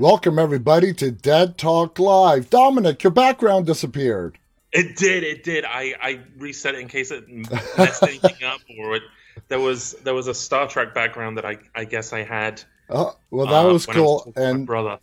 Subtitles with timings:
[0.00, 2.48] Welcome, everybody, to Dead Talk Live.
[2.48, 4.38] Dominic, your background disappeared.
[4.72, 5.22] It did.
[5.22, 5.66] It did.
[5.66, 9.02] I, I reset it in case it messed anything up, or it,
[9.48, 12.62] there was there was a Star Trek background that I I guess I had.
[12.88, 14.24] Oh, well, that uh, was cool.
[14.24, 15.00] Was and brother,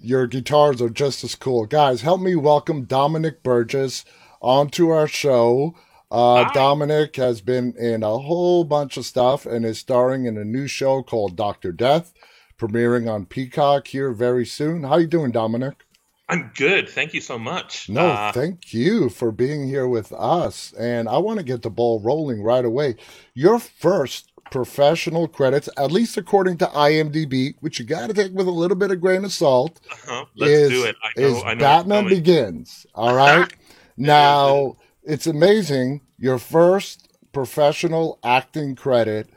[0.00, 2.00] your guitars are just as cool, guys.
[2.00, 4.06] Help me welcome Dominic Burgess
[4.40, 5.74] onto our show.
[6.10, 10.44] Uh, Dominic has been in a whole bunch of stuff and is starring in a
[10.44, 12.14] new show called Doctor Death
[12.58, 14.82] premiering on Peacock here very soon.
[14.82, 15.84] How are you doing, Dominic?
[16.28, 16.88] I'm good.
[16.88, 17.88] Thank you so much.
[17.88, 20.74] No, uh, thank you for being here with us.
[20.78, 22.96] And I want to get the ball rolling right away.
[23.32, 28.46] Your first professional credits, at least according to IMDb, which you got to take with
[28.46, 30.26] a little bit of grain of salt, uh-huh.
[30.36, 30.96] Let's is, do it.
[31.02, 32.86] I know, is I know Batman Begins.
[32.94, 33.50] All right.
[33.96, 36.02] now, it's amazing.
[36.18, 39.30] Your first professional acting credit.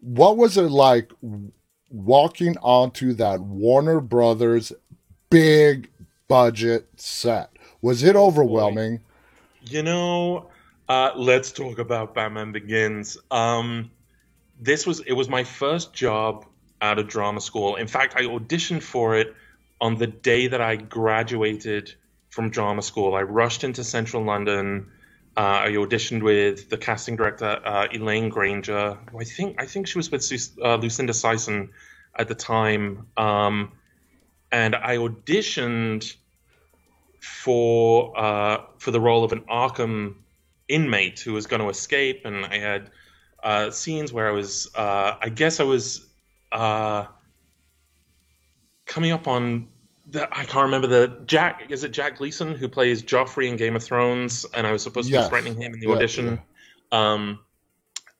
[0.00, 1.12] What was it like
[1.90, 4.72] walking onto that Warner Brothers
[5.28, 5.90] big
[6.28, 7.50] budget set?
[7.82, 9.00] Was it overwhelming?
[9.62, 10.50] You know,
[10.88, 13.18] uh, let's talk about Batman Begins.
[13.30, 13.90] Um,
[14.60, 16.46] this was it was my first job
[16.80, 17.76] out of drama school.
[17.76, 19.34] In fact, I auditioned for it
[19.80, 21.94] on the day that I graduated
[22.30, 23.14] from drama school.
[23.14, 24.86] I rushed into central London.
[25.40, 28.98] Uh, I auditioned with the casting director uh, Elaine Grainger.
[29.18, 30.22] I think I think she was with
[30.62, 31.70] uh, Lucinda Syson
[32.14, 33.72] at the time, um,
[34.52, 36.14] and I auditioned
[37.22, 40.16] for uh, for the role of an Arkham
[40.68, 42.90] inmate who was going to escape, and I had
[43.42, 46.06] uh, scenes where I was, uh, I guess I was
[48.84, 49.68] coming up on
[50.10, 51.66] the, I can't remember the Jack.
[51.70, 54.44] Is it Jack Gleeson who plays Joffrey in Game of Thrones?
[54.54, 55.26] And I was supposed to yes.
[55.26, 56.40] be threatening him in the yeah, audition.
[56.92, 57.12] Yeah.
[57.12, 57.38] Um,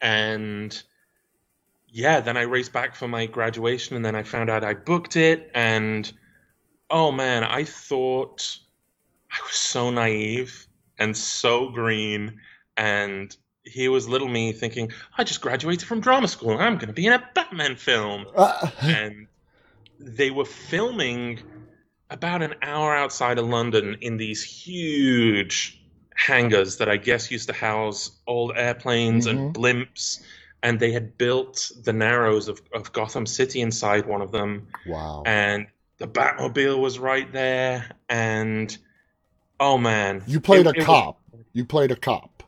[0.00, 0.82] and
[1.88, 5.16] yeah, then I raced back for my graduation, and then I found out I booked
[5.16, 6.10] it, and
[6.90, 8.56] oh man, I thought
[9.32, 10.66] I was so naive
[10.98, 12.40] and so green,
[12.76, 16.88] and here was little me thinking, I just graduated from drama school, and I'm going
[16.88, 18.70] to be in a Batman film, uh.
[18.82, 19.26] and
[19.98, 21.40] they were filming
[22.10, 25.80] about an hour outside of London in these huge
[26.14, 29.38] hangars that I guess used to house old airplanes mm-hmm.
[29.38, 30.20] and blimps
[30.62, 34.68] and they had built the Narrows of, of Gotham City inside one of them.
[34.86, 35.22] Wow.
[35.24, 35.66] And
[35.98, 37.90] the Batmobile was right there.
[38.08, 38.76] And
[39.58, 40.22] oh man.
[40.26, 41.20] You played it, a it cop.
[41.32, 42.42] Was, you played a cop.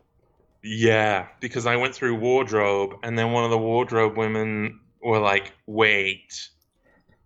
[0.62, 5.52] Yeah, because I went through wardrobe and then one of the wardrobe women were like,
[5.66, 6.48] wait,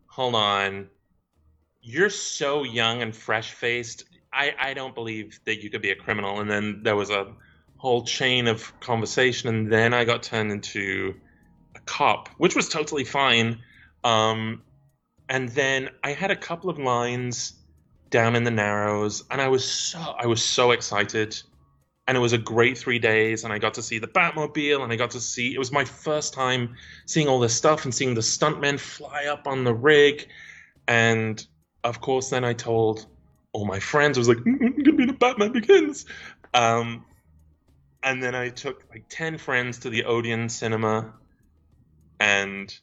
[0.07, 0.89] hold on.
[1.89, 4.07] You're so young and fresh faced.
[4.33, 6.41] I, I don't believe that you could be a criminal.
[6.41, 7.33] And then there was a
[7.77, 11.15] whole chain of conversation, and then I got turned into
[11.77, 13.61] a cop, which was totally fine.
[14.03, 14.63] Um,
[15.29, 17.53] and then I had a couple of lines
[18.11, 21.41] down in the Narrows, and I was so I was so excited,
[22.09, 24.93] and it was a great three days, and I got to see the Batmobile, and
[24.93, 26.75] I got to see it was my first time
[27.05, 30.27] seeing all this stuff and seeing the stuntmen fly up on the rig,
[30.89, 31.47] and
[31.87, 33.07] of course then I told
[33.53, 36.05] all my friends I was like, mm, I'm gonna be the Batman Begins.
[36.53, 37.05] Um,
[38.03, 41.15] and then I took like 10 friends to the Odeon cinema
[42.21, 42.77] and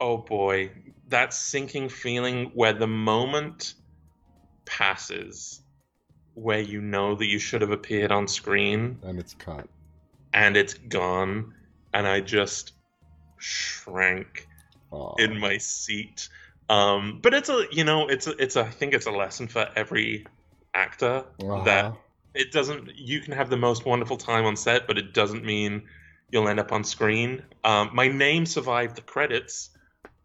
[0.00, 0.70] oh boy,
[1.08, 3.74] that sinking feeling where the moment
[4.64, 5.62] passes
[6.34, 9.66] where you know that you should have appeared on screen and it's cut
[10.34, 11.54] and it's gone
[11.94, 12.72] and I just
[13.38, 14.48] shrank
[14.92, 15.18] Aww.
[15.18, 16.28] in my seat.
[16.68, 19.46] Um, but it's a you know it's a, it's a, I think it's a lesson
[19.46, 20.26] for every
[20.74, 21.64] actor uh-huh.
[21.64, 21.96] that
[22.34, 22.96] it doesn't.
[22.96, 25.82] You can have the most wonderful time on set, but it doesn't mean
[26.30, 27.42] you'll end up on screen.
[27.64, 29.70] Um, my name survived the credits,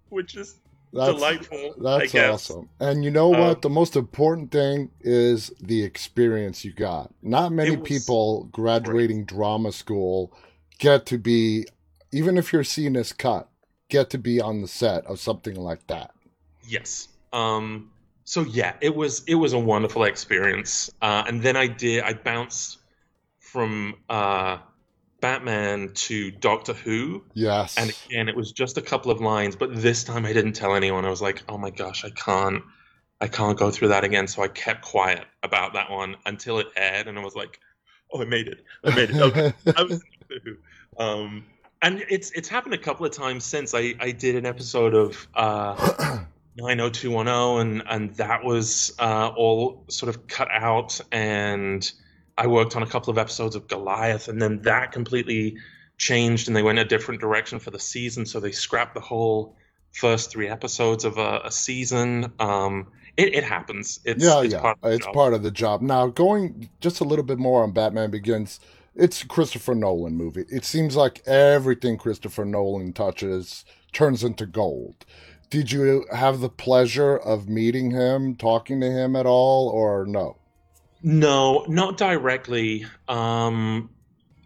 [0.10, 0.56] which is
[0.94, 1.76] that's, delightful.
[1.78, 2.70] That's awesome.
[2.80, 3.40] And you know what?
[3.40, 7.14] Um, the most important thing is the experience you got.
[7.22, 9.28] Not many people graduating great.
[9.28, 10.34] drama school
[10.80, 11.66] get to be,
[12.12, 13.48] even if you're seeing this cut,
[13.90, 16.12] get to be on the set of something like that.
[16.68, 17.08] Yes.
[17.34, 17.92] Um,
[18.24, 20.90] so yeah, it was it was a wonderful experience.
[21.02, 22.78] Uh, and then I did I bounced
[23.40, 24.58] from uh,
[25.20, 27.24] Batman to Doctor Who.
[27.34, 27.78] Yes.
[27.78, 30.76] And again, it was just a couple of lines, but this time I didn't tell
[30.76, 31.06] anyone.
[31.06, 32.64] I was like, oh my gosh, I can't
[33.20, 34.28] I can't go through that again.
[34.28, 37.60] So I kept quiet about that one until it aired, and I was like,
[38.12, 38.64] oh, I made it.
[38.84, 39.22] I made it.
[39.22, 39.54] Okay.
[39.78, 40.02] I was
[40.98, 41.46] um,
[41.82, 45.28] and it's it's happened a couple of times since I I did an episode of.
[45.36, 46.24] Uh,
[46.58, 51.92] 90210 and and that was uh, all sort of cut out and
[52.38, 55.58] I worked on a couple of episodes of Goliath and then that completely
[55.98, 59.56] changed and they went a different direction for the season so they scrapped the whole
[59.92, 62.32] first three episodes of a, a season.
[62.40, 62.88] Um,
[63.18, 64.00] it, it happens.
[64.06, 65.14] It's, yeah, it's yeah, part of the it's job.
[65.14, 65.82] part of the job.
[65.82, 68.60] Now, going just a little bit more on Batman Begins,
[68.96, 70.46] it's a Christopher Nolan movie.
[70.50, 75.06] It seems like everything Christopher Nolan touches turns into gold.
[75.52, 80.38] Did you have the pleasure of meeting him, talking to him at all, or no?
[81.04, 82.86] No, not directly.
[83.10, 83.90] Um,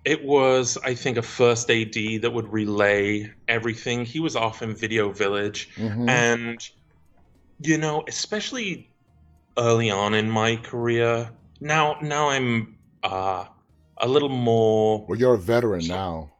[0.04, 4.04] it was, I think, a first AD that would relay everything.
[4.04, 6.10] He was off in Video Village, Mhm.
[6.10, 6.70] and
[7.60, 8.90] you know, especially
[9.58, 11.30] early on in my career.
[11.62, 13.46] Now, now I'm uh,
[13.98, 15.06] a little more.
[15.08, 16.32] Well, you're a veteran now.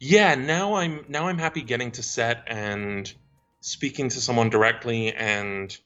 [0.00, 3.12] Yeah, now I'm now I'm happy getting to set and
[3.60, 5.76] speaking to someone directly and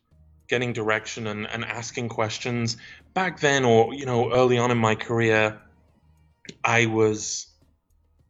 [0.48, 2.76] getting direction and, and asking questions.
[3.14, 5.60] Back then, or you know, early on in my career,
[6.62, 7.46] I was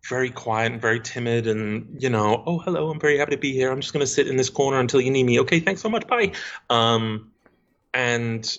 [0.08, 3.52] very quiet and very timid and you know oh hello i'm very happy to be
[3.52, 3.70] here.
[3.70, 5.41] I'm just going to sit in this corner until you need me.
[5.41, 6.06] Okay thanks so much.
[6.06, 6.32] Bye.
[6.69, 7.32] Um
[7.94, 8.58] and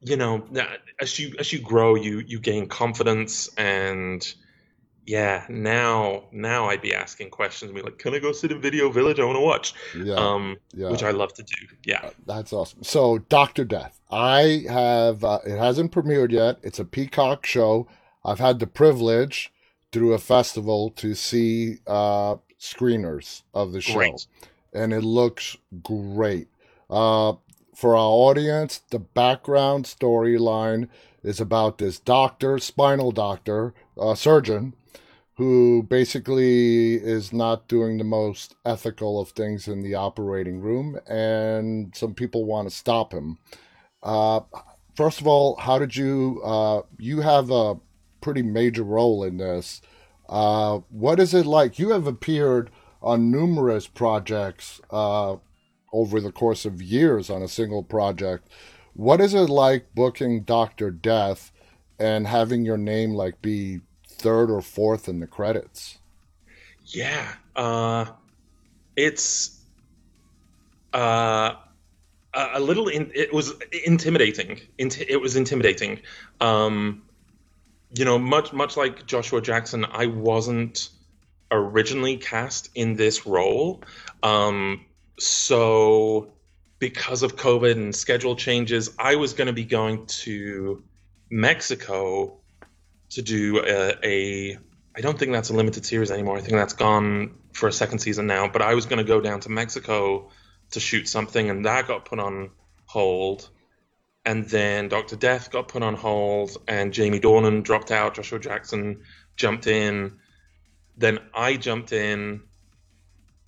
[0.00, 0.46] you know
[1.00, 4.32] as you as you grow you you gain confidence and
[5.06, 8.60] yeah now now i'd be asking questions and be like can i go sit in
[8.60, 10.90] video village i want to watch Yeah, um yeah.
[10.90, 12.82] which i love to do yeah That's awesome.
[12.84, 15.24] So, Doctor Death, I have.
[15.24, 16.58] Uh, it hasn't premiered yet.
[16.62, 17.88] It's a Peacock show.
[18.24, 19.52] I've had the privilege
[19.90, 24.26] through a festival to see uh, screeners of the show, Great.
[24.72, 26.46] and it looks great.
[26.88, 27.34] Uh,
[27.74, 30.88] for our audience, the background storyline
[31.22, 34.74] is about this doctor, spinal doctor, uh, surgeon,
[35.36, 41.94] who basically is not doing the most ethical of things in the operating room, and
[41.96, 43.38] some people want to stop him.
[44.02, 44.40] Uh,
[44.94, 46.40] first of all, how did you?
[46.44, 47.76] Uh, you have a
[48.20, 49.80] pretty major role in this.
[50.28, 51.78] Uh, what is it like?
[51.78, 52.70] You have appeared
[53.02, 55.36] on numerous projects uh,
[55.92, 58.48] over the course of years on a single project.
[58.94, 61.50] What is it like booking Doctor Death
[61.98, 65.98] and having your name like be third or fourth in the credits?
[66.86, 68.06] Yeah, uh,
[68.96, 69.60] it's
[70.92, 71.54] uh,
[72.34, 72.88] a little.
[72.88, 73.54] In, it was
[73.84, 74.60] intimidating.
[74.78, 76.00] It was intimidating.
[76.40, 77.02] Um,
[77.94, 80.90] you know, much much like Joshua Jackson, I wasn't
[81.50, 83.82] originally cast in this role.
[84.22, 84.84] Um,
[85.18, 86.32] so
[86.82, 90.82] because of COVID and schedule changes, I was going to be going to
[91.30, 92.40] Mexico
[93.10, 94.58] to do a, a
[94.96, 96.36] I don't think that's a limited series anymore.
[96.36, 98.48] I think that's gone for a second season now.
[98.48, 100.30] But I was going to go down to Mexico
[100.72, 102.50] to shoot something, and that got put on
[102.86, 103.48] hold.
[104.26, 108.14] And then Doctor Death got put on hold, and Jamie Dornan dropped out.
[108.14, 109.02] Joshua Jackson
[109.36, 110.18] jumped in.
[110.96, 112.42] Then I jumped in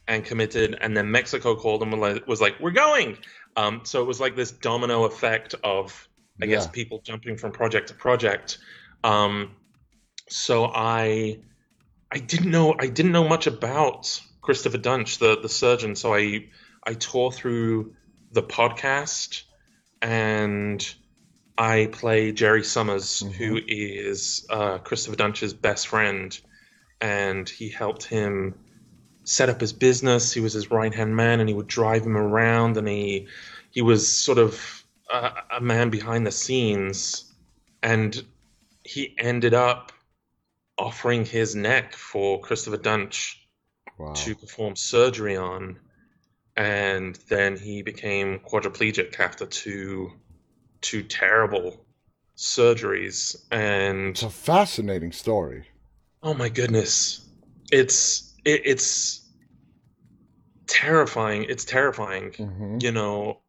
[0.06, 1.92] and committed, and then Mexico called and
[2.26, 3.18] was like- "We're going."
[3.56, 6.08] Um, so it was like this domino effect of,
[6.42, 8.58] I guess, people jumping from project to project.
[9.02, 9.52] Um,
[10.28, 11.38] so I
[12.10, 15.94] I didn't know I didn't know much about Christopher Duntsch, the the surgeon.
[15.96, 16.48] So I
[16.86, 17.94] I tore through
[18.32, 19.42] the podcast
[20.02, 20.94] and
[21.56, 23.32] I play Jerry Summers, Mhm.
[23.32, 26.36] who is uh, Christopher Duntsch's best friend,
[27.00, 28.54] and he helped him
[29.24, 30.32] set up his business.
[30.32, 33.28] He was his right hand man, and he would drive him around, and he
[33.70, 37.32] he was sort of a, a man behind the scenes,
[37.82, 38.24] and
[38.84, 39.92] he ended up
[40.78, 43.36] offering his neck for Christopher Duntsch
[43.96, 44.12] Wow.
[44.14, 45.78] to perform surgery on,
[46.56, 50.10] and then he became quadriplegic after two
[50.80, 51.86] two terrible
[52.36, 53.36] surgeries.
[53.52, 55.68] And It's a fascinating story.
[56.24, 57.20] oh my goodness,
[57.70, 59.22] it's it, it's
[60.66, 61.44] terrifying.
[61.48, 62.32] It's terrifying.
[62.36, 63.40] hmm You know,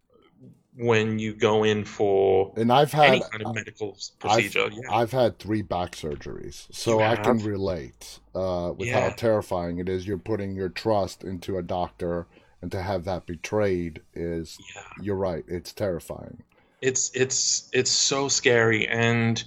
[0.77, 4.69] when you go in for And I've had any kind of medical procedure.
[4.71, 4.89] yeah.
[4.89, 10.07] I've had three back surgeries, so I can relate uh, with how terrifying it is.
[10.07, 12.27] You're putting your trust into a doctor,
[12.61, 14.81] and to have that betrayed is, yeah.
[14.95, 16.43] you're right, it's terrifying.
[16.81, 19.43] it's it's it's so scary and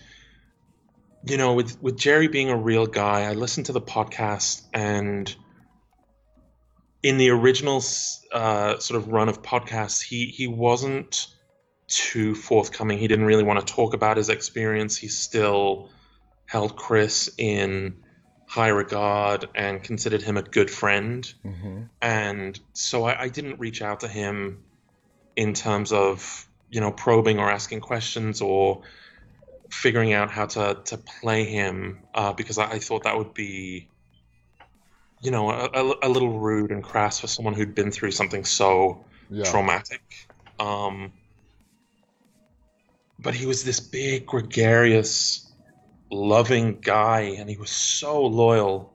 [1.24, 5.34] you know with with jerry being a real guy i listened to the podcast and
[7.02, 7.82] in the original
[8.32, 11.28] uh, sort of run of podcasts he he wasn't
[11.88, 12.98] too forthcoming.
[12.98, 14.96] He didn't really want to talk about his experience.
[14.96, 15.90] He still
[16.46, 18.04] held chris in
[18.46, 21.32] high regard and considered him a good friend.
[21.42, 24.64] Hmm and so I, I didn't reach out to him
[25.36, 28.82] in terms of you know probing or asking questions or
[29.70, 33.88] figuring out how to to play him uh, because I, I thought that would be
[35.20, 38.44] you know, a, a, a little rude and crass for someone who'd been through something
[38.44, 39.44] so Yeah.
[39.44, 40.02] traumatic.
[40.58, 41.12] Um,
[43.18, 45.52] but he was this big, gregarious,
[46.10, 48.94] loving guy, and he was so loyal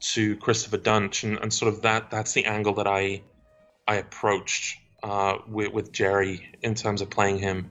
[0.00, 3.22] to Christopher Duntsch, and, and sort of that that's the angle that I
[3.86, 7.70] I approached uh, with, with Jerry in terms of playing him.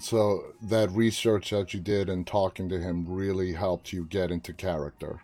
[0.00, 4.52] So that research that you did and talking to him really helped you get into
[4.52, 5.20] character.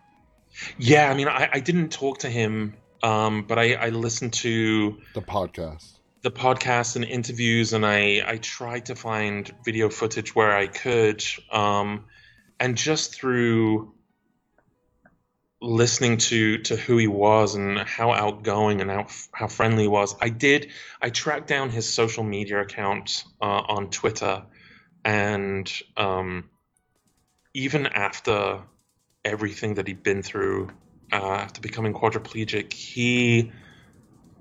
[0.77, 4.97] Yeah, I mean, I, I didn't talk to him, um, but I, I listened to
[5.13, 5.99] The podcast.
[6.21, 11.23] the podcasts and interviews, and I, I tried to find video footage where I could.
[11.51, 12.05] Um,
[12.59, 13.93] and just through
[15.61, 20.15] listening to, to who he was and how outgoing and how, how friendly he was,
[20.21, 20.71] I did.
[21.01, 24.43] I tracked down his social media account uh, on Twitter,
[25.03, 26.49] and um,
[27.53, 28.61] even after
[29.25, 30.69] everything that he'd been through
[31.11, 33.51] uh, after becoming quadriplegic, he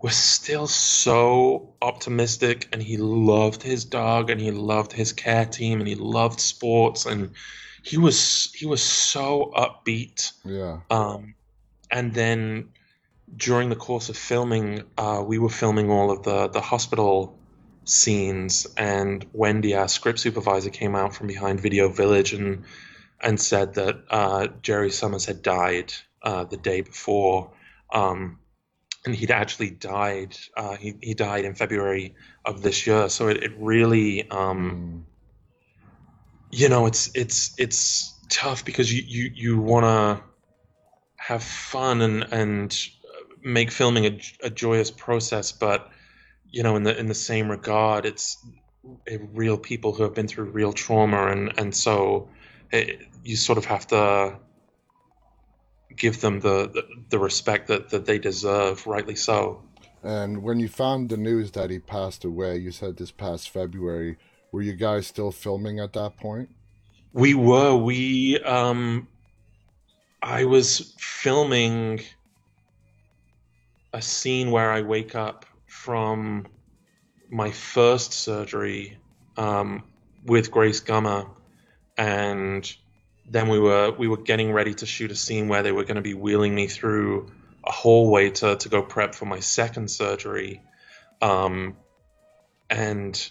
[0.02, 5.80] was still so optimistic and he loved his dog and he loved his care team
[5.80, 7.30] and he loved sports and
[7.90, 10.81] he was he was so upbeat Yeah.
[10.90, 11.35] um,
[11.90, 12.71] and then
[13.37, 17.38] during the course of filming uh, we were filming all of the the hospital
[17.85, 22.64] scenes and Wendy our script supervisor came out from behind Video Village and
[23.21, 27.50] and said that uh, Jerry Summers had died uh, the day before
[27.93, 28.38] um,
[29.07, 30.37] and he'd actually died.
[30.57, 32.14] Uh, he he died in February
[32.45, 33.09] of this year.
[33.09, 35.15] So it, it really, um, Mm.
[36.56, 40.25] You know, it's it's it's tough because you you, you want to
[41.16, 42.88] have fun and and
[43.42, 45.90] make filming a, a joyous process, but
[46.50, 48.38] you know, in the in the same regard, it's
[49.34, 52.30] real people who have been through real trauma, and and so
[52.72, 54.38] it, you sort of have to
[55.94, 59.62] give them the, the, the respect that, that they deserve, rightly so.
[60.02, 64.18] And when you found the news that he passed away, you said this past February,
[64.56, 66.48] were you guys still filming at that point?
[67.12, 67.76] We were.
[67.76, 69.06] We um
[70.22, 72.00] I was filming
[73.92, 76.46] a scene where I wake up from
[77.28, 78.96] my first surgery
[79.36, 79.84] um,
[80.25, 81.28] with Grace Gummer
[81.98, 82.75] and
[83.28, 85.96] then we were we were getting ready to shoot a scene where they were going
[85.96, 87.30] to be wheeling me through
[87.62, 90.62] a hallway to, to go prep for my second surgery
[91.20, 91.76] um,
[92.70, 93.30] and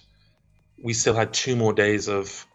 [0.82, 2.46] we still had two more days of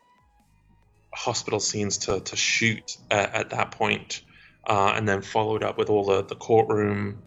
[1.13, 4.23] hospital scenes to, to shoot at, at that point,
[4.67, 7.23] uh, and then followed up with all the, the courtroom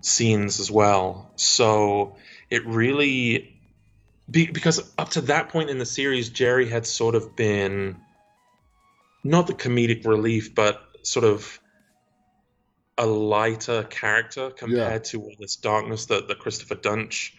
[0.00, 1.30] scenes as well.
[1.36, 2.16] So
[2.50, 3.56] it really,
[4.30, 7.96] be, because up to that point in the series, Jerry had sort of been
[9.24, 11.58] not the comedic relief, but sort of
[12.98, 17.32] a lighter character compared to all this darkness that, that Christopher Duntsch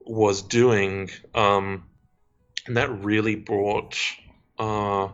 [0.00, 1.10] was doing.
[1.34, 1.84] Um,
[2.66, 3.96] and that really brought
[4.58, 5.08] uh,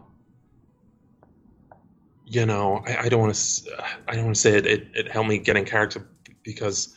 [2.26, 5.11] you know, I, I don't want to, I don't want to say it, it, it
[5.11, 6.07] helped me get in character
[6.43, 6.95] because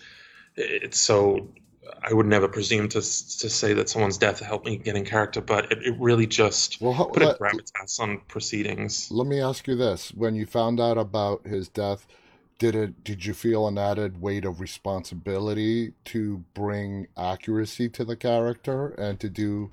[0.55, 1.50] it's so,
[2.03, 5.41] I would never presume to to say that someone's death helped me get in character,
[5.41, 9.12] but it, it really just Well, put a let, gravitas on proceedings.
[9.12, 12.08] let me ask you this: When you found out about his death,
[12.60, 13.03] did it?
[13.03, 19.20] Did you feel an added weight of responsibility to bring accuracy to the character and
[19.20, 19.72] to do?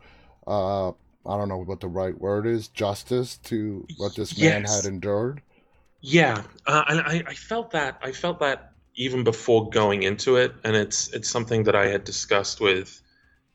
[0.48, 0.88] Uh,
[1.26, 2.68] I don't know what the right word is.
[2.68, 4.76] Justice to what this man Yes.
[4.82, 5.42] had endured.
[6.00, 10.54] Yeah, uh, and I, I felt that I felt that even before going into it,
[10.64, 13.00] and it's it's something that I had discussed with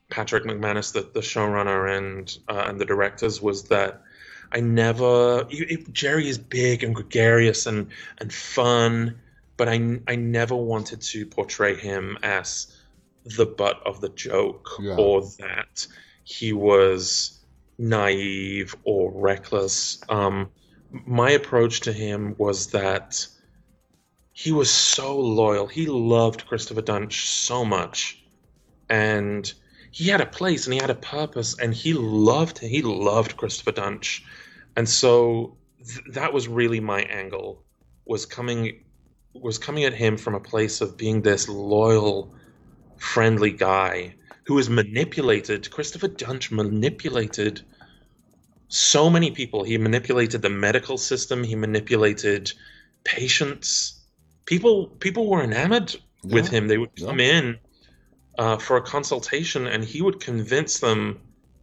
[0.09, 4.01] Patrick Macmanus, the, the showrunner and uh, and the directors, was that
[4.51, 7.87] I never it, Jerry is big and gregarious and
[8.19, 9.19] and fun,
[9.57, 12.75] but I I never wanted to portray him as
[13.37, 14.97] the butt of the joke Yeah.
[14.97, 15.87] or that
[16.23, 17.39] he was
[17.77, 20.01] naive or reckless.
[20.09, 20.49] Um,
[20.91, 23.25] my approach to him was that
[24.31, 25.67] he was so loyal.
[25.67, 28.23] He loved Christopher Duntsch so much,
[28.89, 29.51] and
[29.91, 33.71] he had a place and he had a purpose, and he loved he loved Christopher
[33.71, 34.21] Duntsch,
[34.75, 37.63] and so th- that was really my angle
[38.05, 38.83] was coming
[39.33, 42.35] was coming at him from a place of being this loyal,
[42.97, 44.15] friendly guy
[44.45, 45.69] who was manipulated.
[45.71, 47.61] Christopher Duntsch manipulated
[48.67, 49.63] so many people.
[49.63, 51.43] He manipulated the medical system.
[51.43, 52.51] He manipulated
[53.03, 53.99] patients.
[54.45, 56.67] People people were enamored with him.
[56.67, 57.07] They would yeah.
[57.07, 57.59] come in
[58.37, 61.19] uh, for a consultation, and he would convince them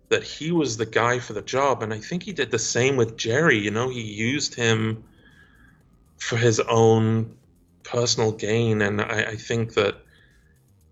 [0.09, 1.83] that he was the guy for the job.
[1.83, 3.59] And I think he did the same with Jerry.
[3.59, 5.05] You know, he used him
[6.19, 7.37] for his own
[7.83, 9.97] personal gain, and I, I think that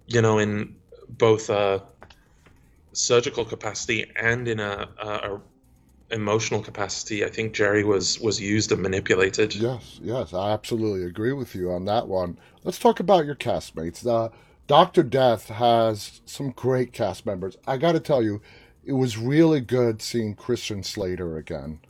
[0.06, 0.74] you know in
[1.08, 1.82] both a
[2.92, 5.40] surgical capacity and in a, a, a
[6.10, 9.54] emotional capacity, I think Jerry was was used and manipulated.
[9.54, 12.38] Yes, yes, I absolutely agree with you on that one.
[12.64, 14.06] Let's talk about your castmates.
[14.06, 14.30] Uh,
[14.66, 17.56] Doctor Death has some great cast members.
[17.66, 18.40] I got to tell you,
[18.84, 21.80] it was really good seeing Christian Slater again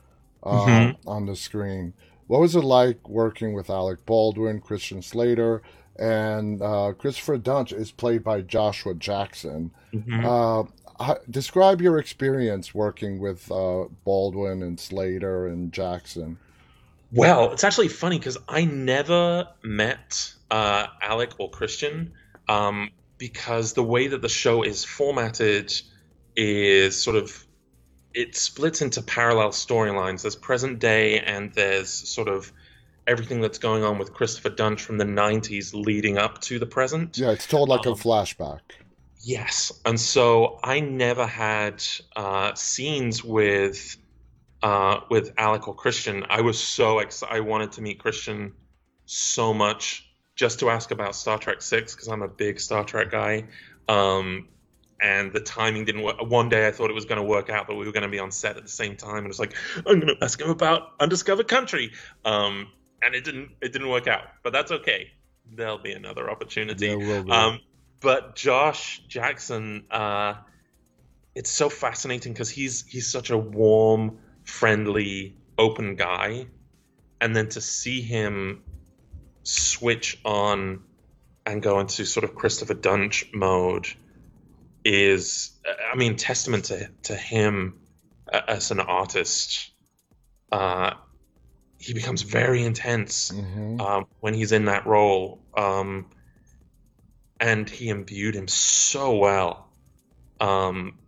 [0.43, 1.09] uh, mm-hmm.
[1.09, 1.95] on the screen.
[2.29, 5.63] What was it like working with Alec Baldwin, Christian Slater,
[5.99, 9.73] and uh, Christopher Duntsch is played by Joshua Jackson.
[9.93, 10.25] Mm-hmm.
[10.25, 16.39] Uh, describe your experience working with uh, Baldwin and Slater and Jackson.
[17.13, 22.13] Well, it's actually funny because I never met uh, Alec or Christian
[22.49, 25.73] um, because the way that the show is formatted
[26.37, 27.47] is sort of
[28.19, 30.23] it splits into parallel storylines.
[30.23, 32.53] There's present day and there's sort of
[33.07, 37.17] everything that's going on with Christopher Duntsch from the 90s leading up to the present.
[37.17, 38.59] Yeah, it's told like um, a flashback.
[39.21, 39.71] Yes.
[39.85, 41.85] And so I never had
[42.17, 43.97] uh, scenes with
[44.65, 46.27] uh, with Alec or Christian.
[46.29, 47.33] I was so excited.
[47.33, 48.55] I wanted to meet Christian
[49.07, 53.13] so much just to ask about Star Trek 6 because I'm a big Star Trek
[53.13, 53.45] guy.
[53.89, 54.49] Um,
[55.01, 56.17] and the timing didn't work.
[56.21, 58.09] One day I thought it was going to work out, but we were going to
[58.09, 60.41] be on set at the same time, and it was like I'm going to ask
[60.41, 61.93] him about Undiscovered Country.
[62.25, 62.69] Um,
[63.03, 65.13] and it didn't it didn't work out, but that's okay.
[65.51, 66.91] There'll be another opportunity.
[67.31, 67.61] Um,
[68.01, 70.35] but Josh Jackson, uh,
[71.35, 76.47] it's so fascinating because he's he's such a warm, friendly, open guy,
[77.21, 78.63] and then to see him
[79.43, 80.83] switch on
[81.47, 83.87] and go into sort of Christopher Duntsch mode
[84.89, 85.51] is,
[85.93, 87.81] I mean, testament to to him
[88.33, 89.71] as an artist.
[90.51, 90.95] Uh,
[91.79, 93.81] he becomes very intense mm-hmm.
[93.81, 96.07] um, when he's in that role, um,
[97.39, 99.69] and he imbued him so well
[100.41, 100.99] um,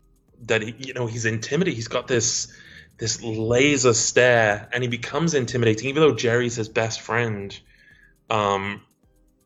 [0.43, 1.77] that he, you know he's intimidating.
[1.77, 2.53] He's got this
[2.99, 5.89] this laser stare, and he becomes intimidating.
[5.89, 7.59] Even though Jerry's his best friend,
[8.29, 8.83] um,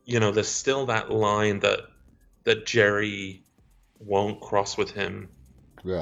[0.03, 1.79] you know, there's still that line that
[2.43, 3.44] that Jerry
[3.99, 5.29] won't cross with him.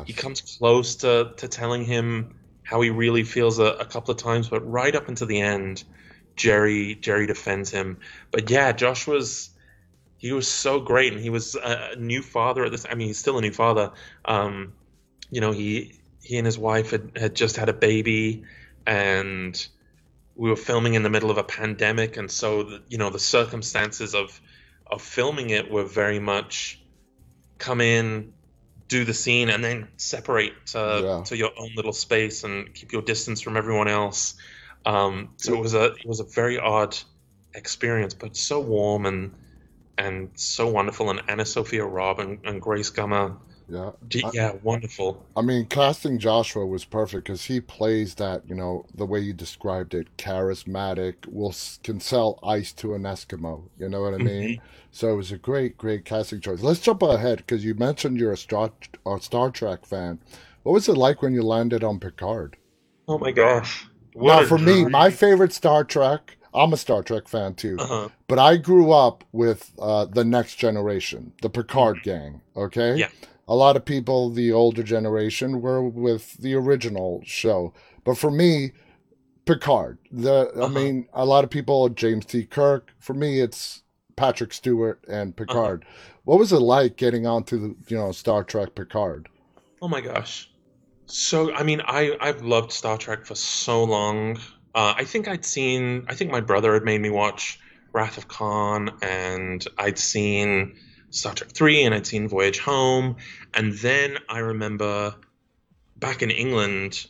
[0.05, 4.17] He comes close to to telling him how he really feels a, a couple of
[4.17, 5.83] times, but right up until the end,
[6.35, 7.97] Jerry Jerry defends him.
[8.31, 9.49] But yeah, Josh was
[10.17, 12.85] he was so great, and he was a new father at this.
[12.89, 13.91] I mean, he's still a new father.
[14.23, 14.73] Um,
[15.29, 18.43] you know, he he and his wife had, had just had a baby,
[18.87, 19.67] and
[20.35, 23.19] we were filming in the middle of a pandemic, and so the, you know the
[23.19, 24.39] circumstances of
[24.87, 26.79] of filming it were very much
[27.63, 28.33] come in,
[28.89, 31.23] do the scene and then separate uh, yeah.
[31.23, 34.35] to your own little space and keep your distance from everyone else.
[34.85, 36.97] Um, so it was a it was a very odd
[37.55, 39.33] experience, but so warm and
[39.97, 41.09] and so wonderful.
[41.09, 43.37] And AnnaSophia Robb and, and Grace Gummer.
[43.69, 43.91] Yeah.
[44.33, 45.25] yeah, wonderful.
[45.35, 49.33] I mean, casting Joshua was perfect because he plays that, you know, the way you
[49.33, 53.63] described it, charismatic, will can sell ice to an Eskimo.
[53.79, 54.49] You know what I mean?
[54.49, 54.65] Mm-hmm.
[54.91, 56.61] So it was a great, great casting choice.
[56.61, 58.71] Let's jump ahead because you mentioned you're a Star,
[59.05, 60.19] a Star Trek fan.
[60.63, 62.57] What was it like when you landed on Picard?
[63.07, 63.85] Oh my gosh!
[64.13, 64.85] What now, for dream.
[64.85, 66.37] me, my favorite Star Trek.
[66.53, 68.09] I'm a Star Trek fan too, uh-huh.
[68.27, 72.09] but I grew up with uh, the Next Generation, the Picard mm-hmm.
[72.09, 72.41] gang.
[72.55, 73.09] Okay, yeah.
[73.53, 77.71] A lot of people, the older generation, were with the original show,
[78.03, 78.71] but for me,
[79.45, 79.99] Picard.
[80.11, 80.65] The uh-huh.
[80.65, 82.45] I mean, a lot of people, James T.
[82.45, 82.91] Kirk.
[82.97, 83.83] For me, it's
[84.15, 85.45] Patrick Stewart and uh-huh.
[85.45, 85.85] Picard.
[85.85, 86.13] Uh-huh.
[86.23, 89.29] What was it like getting onto the you know Star Trek Picard?
[89.83, 90.49] Oh my gosh.
[91.05, 94.37] So I mean I I've loved Star Trek for so long.
[94.73, 97.59] Uh, I think I'd seen I think my brother had made me watch
[97.93, 100.75] Wrath of Khan and I'd seen
[101.13, 103.15] Star Trek 3 and I'd seen Voyage Home
[103.53, 105.15] and then I remember
[105.97, 107.05] back in England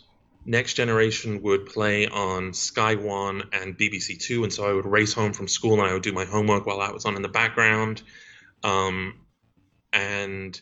[0.45, 5.13] Next Generation would play on Sky One and BBC Two, and so I would race
[5.13, 7.29] home from school and I would do my homework while that was on in the
[7.29, 8.01] background.
[8.61, 9.19] Um,
[9.93, 10.59] and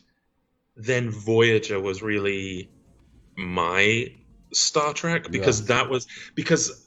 [0.76, 2.70] then Voyager was really
[3.36, 4.14] my
[4.52, 5.66] Star Trek because yeah.
[5.78, 6.84] that was because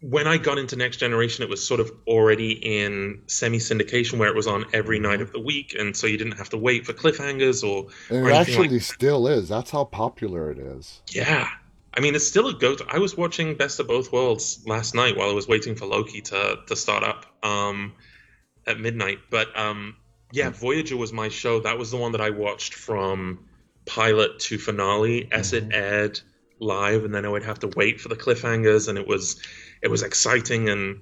[0.00, 4.28] when I got into Next Generation, it was sort of already in semi syndication where
[4.28, 6.86] it was on every night of the week, and so you didn't have to wait
[6.86, 7.88] for cliffhangers or.
[8.14, 9.48] It actually like still is.
[9.48, 11.00] That's how popular it is.
[11.10, 11.48] Yeah,
[11.94, 12.76] I mean, it's still a go.
[12.88, 16.20] I was watching Best of Both Worlds last night while I was waiting for Loki
[16.22, 17.94] to to start up um,
[18.66, 19.18] at midnight.
[19.30, 19.96] But um,
[20.30, 21.60] yeah, Voyager was my show.
[21.60, 23.46] That was the one that I watched from
[23.86, 25.72] pilot to finale as it mm-hmm.
[25.72, 26.20] aired
[26.58, 29.40] live, and then I would have to wait for the cliffhangers, and it was
[29.86, 30.68] it was exciting.
[30.68, 31.00] And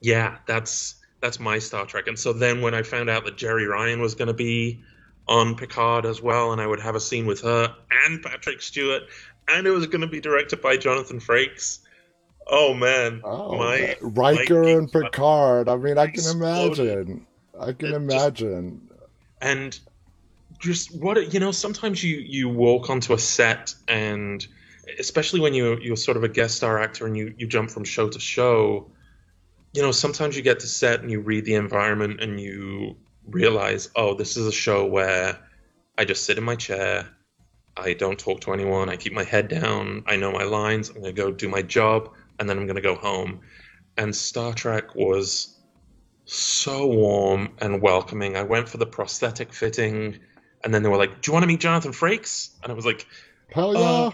[0.00, 2.06] yeah, that's that's my Star Trek.
[2.06, 4.80] And so then when I found out that Jeri Ryan was going to be
[5.28, 7.74] on Picard as well, and I would have a scene with her
[8.06, 9.02] and Patrick Stewart,
[9.48, 11.80] and it was going to be directed by Jonathan Frakes.
[12.46, 15.68] Oh man, Oh, my Riker my- and Picard.
[15.68, 17.26] I mean, I can imagine.
[17.58, 18.88] I can It just- imagine.
[19.40, 19.80] and
[20.60, 24.46] just what you know sometimes you you walk onto a set and
[24.98, 27.84] especially when you you're sort of a guest star actor and you you jump from
[27.84, 28.90] show to show
[29.72, 32.96] you know sometimes you get to set and you read the environment and you
[33.26, 35.38] realize oh this is a show where
[35.98, 37.08] i just sit in my chair
[37.76, 41.00] i don't talk to anyone i keep my head down i know my lines i'm
[41.00, 43.40] going to go do my job and then i'm going to go home
[43.96, 45.56] and star trek was
[46.26, 48.36] so warm and welcoming.
[48.36, 50.18] I went for the prosthetic fitting,
[50.64, 52.84] and then they were like, "Do you want to meet Jonathan Frakes?" And I was
[52.84, 53.06] like,
[53.52, 53.80] Hell yeah.
[53.80, 54.10] Uh,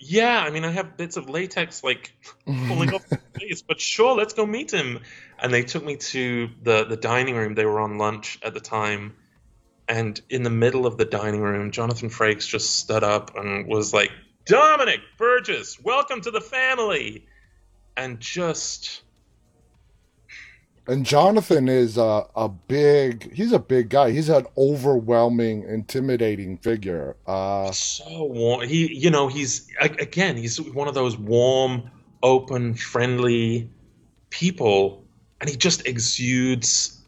[0.00, 2.12] "Yeah." I mean, I have bits of latex like
[2.44, 5.00] pulling off my face, but sure, let's go meet him.
[5.38, 7.54] And they took me to the the dining room.
[7.54, 9.14] They were on lunch at the time,
[9.88, 13.92] and in the middle of the dining room, Jonathan Frakes just stood up and was
[13.94, 14.10] like,
[14.46, 17.26] "Dominic Burgess, welcome to the family,"
[17.96, 19.02] and just.
[20.90, 24.10] And Jonathan is a, a big, he's a big guy.
[24.10, 27.14] He's an overwhelming, intimidating figure.
[27.28, 28.66] Uh, so warm.
[28.66, 31.88] He, you know, he's again, he's one of those warm,
[32.24, 33.70] open, friendly
[34.30, 35.04] people,
[35.40, 37.00] and he just exudes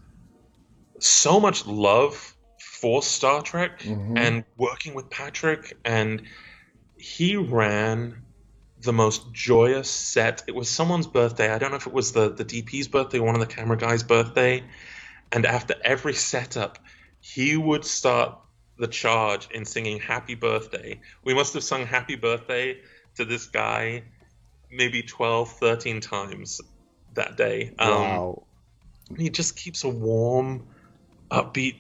[1.01, 4.17] so much love for Star Trek mhm.
[4.17, 5.77] and working with Patrick.
[5.85, 6.23] And
[6.97, 8.23] he ran
[8.83, 10.43] the most joyous set.
[10.47, 11.51] It was someone's birthday.
[11.51, 13.77] I don't know if it was the the DP's birthday, or one of the camera
[13.77, 14.63] guys' birthday.
[15.31, 16.79] And after every setup,
[17.21, 18.39] he would start
[18.79, 22.81] the charge in singing "Happy Birthday." We must have sung "Happy Birthday"
[23.17, 24.05] to this guy
[24.73, 26.61] maybe 12, 13 times
[27.15, 27.73] that day.
[27.79, 28.43] Um, wow.
[29.17, 30.67] he just keeps a warm,
[31.31, 31.77] upbeat,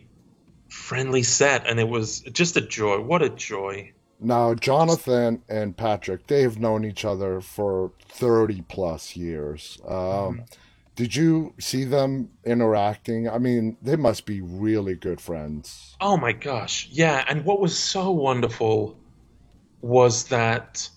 [0.68, 3.00] friendly set, and it was just a joy.
[3.00, 3.92] What a joy!
[4.22, 9.78] Now, Jonathan and Patrick, they have known each other for 30 plus years.
[9.86, 10.42] Um, Mm-hmm.
[10.94, 13.28] Did you see them interacting?
[13.28, 15.96] I mean, they must be really good friends.
[16.02, 17.24] Oh my gosh, yeah.
[17.26, 18.98] And what was so wonderful
[19.80, 20.88] was that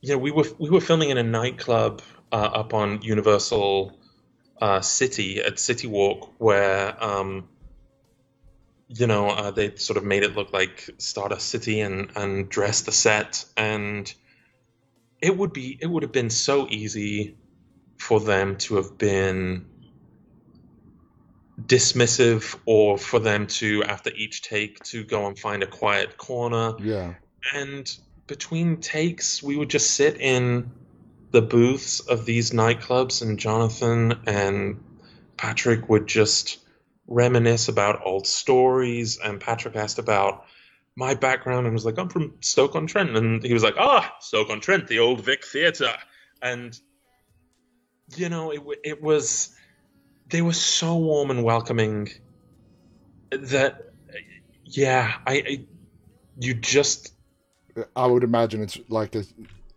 [0.00, 3.96] you know we were we were filming in a nightclub uh, up on Universal
[4.60, 7.48] uh, City at City Walk where um,
[8.88, 12.86] you know uh, they sort of made it look like Stardust City and and dressed
[12.86, 14.12] the set and
[15.20, 17.36] it would be it would have been so easy
[17.98, 19.66] for them to have been
[21.60, 26.74] dismissive or for them to after each take to go and find a quiet corner
[26.78, 27.14] Yeah.
[27.54, 27.90] and
[28.26, 30.70] between takes we would just sit in
[31.30, 34.84] the booths of these nightclubs and jonathan and
[35.38, 36.58] patrick would just
[37.08, 40.44] reminisce about old stories and patrick asked about
[40.96, 44.98] my background and was like i'm from stoke-on-trent and he was like ah stoke-on-trent the
[44.98, 45.94] old vic theatre.
[46.42, 46.78] And
[48.14, 49.54] you know it, it was
[50.28, 52.08] they were so warm and welcoming
[53.30, 53.92] that
[54.64, 55.66] yeah i, I
[56.38, 57.12] you just
[57.94, 59.24] I would imagine it's like a,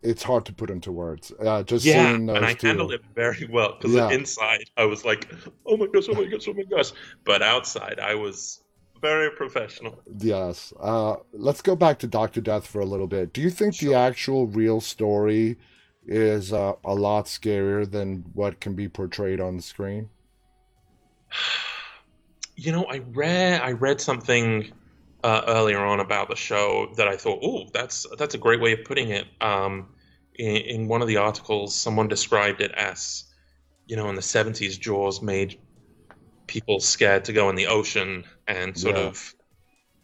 [0.01, 1.31] it's hard to put into words.
[1.39, 2.67] Uh, just yeah, and I two.
[2.67, 4.09] handled it very well because Yeah.
[4.11, 5.29] inside I was like,
[5.65, 6.91] "Oh my gosh, oh my gosh, oh my gosh,"
[7.25, 8.63] but outside I was
[9.01, 10.01] very professional.
[10.17, 10.73] Yes.
[10.79, 13.31] Uh, let's go back to Doctor Death for a little bit.
[13.33, 15.57] Do you think the actual real story
[16.05, 20.09] is uh, a lot scarier than what can be portrayed on the screen?
[22.61, 24.69] You know, I read I read something
[25.23, 28.73] uh, earlier on about the show that I thought, "Oh, that's that's a great way
[28.73, 29.89] of putting it." Um,
[30.35, 33.25] in, in one of the articles, someone described it as,
[33.87, 35.59] you know, in the '70s, Jaws made
[36.47, 39.07] people scared to go in the ocean, and sort Yeah.
[39.07, 39.35] of,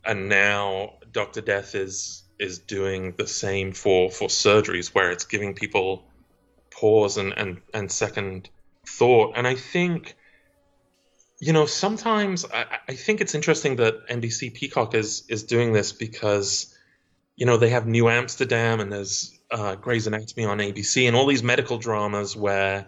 [0.05, 5.55] and now Doctor Death is is doing the same for for surgeries, where it's giving
[5.55, 6.11] people
[6.71, 8.49] pause and and and second
[8.87, 10.15] thought, and I think
[11.39, 15.91] you know sometimes I, I think it's interesting that NBC Peacock is is doing this
[15.91, 16.73] because
[17.35, 21.27] you know they have New Amsterdam and there's uh, Grey's Anatomy on ABC and all
[21.27, 22.87] these medical dramas where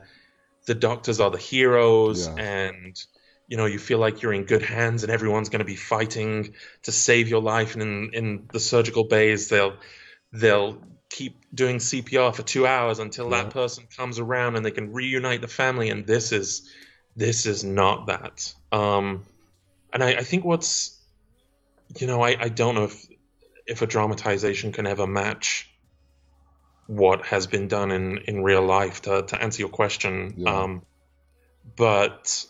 [0.65, 2.35] the doctors are the heroes Yeah.
[2.35, 3.05] and
[3.47, 6.53] you know you feel like you're in good hands and everyone's going to be fighting
[6.83, 9.75] to save your life and in, in the surgical bays they'll
[10.33, 13.43] they'll keep doing CPR for two hours until Yeah.
[13.43, 16.69] that person comes around and they can reunite the family and this is
[17.17, 19.25] this is not that um
[19.93, 20.97] and I, I think what's
[21.99, 23.05] you know I, I don't know if
[23.65, 25.69] if a dramatization can ever match
[26.85, 30.63] what has been done in in real life to, to answer your question Yeah.
[30.63, 30.81] um
[31.75, 32.45] but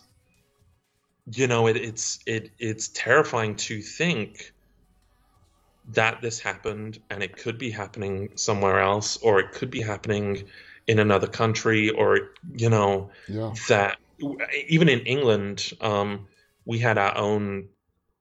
[1.29, 4.53] you know, it, it's it it's terrifying to think
[5.89, 10.43] that this happened and it could be happening somewhere else or it could be happening
[10.87, 13.53] in another country or you know Yeah.
[13.67, 13.97] that
[14.67, 16.27] even in England um,
[16.65, 17.69] we had our own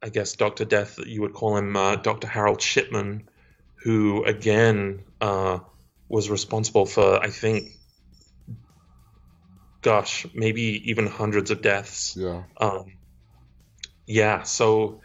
[0.03, 0.65] I guess Dr.
[0.65, 2.29] Death you would call him uh, Dr.
[2.29, 3.29] Harold Shipman
[3.83, 5.61] who again uh,
[6.09, 7.71] was responsible for I think
[9.83, 12.43] gosh maybe even hundreds of deaths Yeah.
[12.59, 12.97] um,
[14.07, 15.01] yeah, so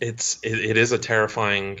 [0.00, 1.80] it's it, it is a terrifying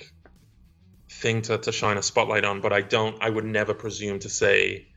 [1.10, 4.28] thing to, to shine a spotlight on, but I don't I would never presume to
[4.28, 4.88] say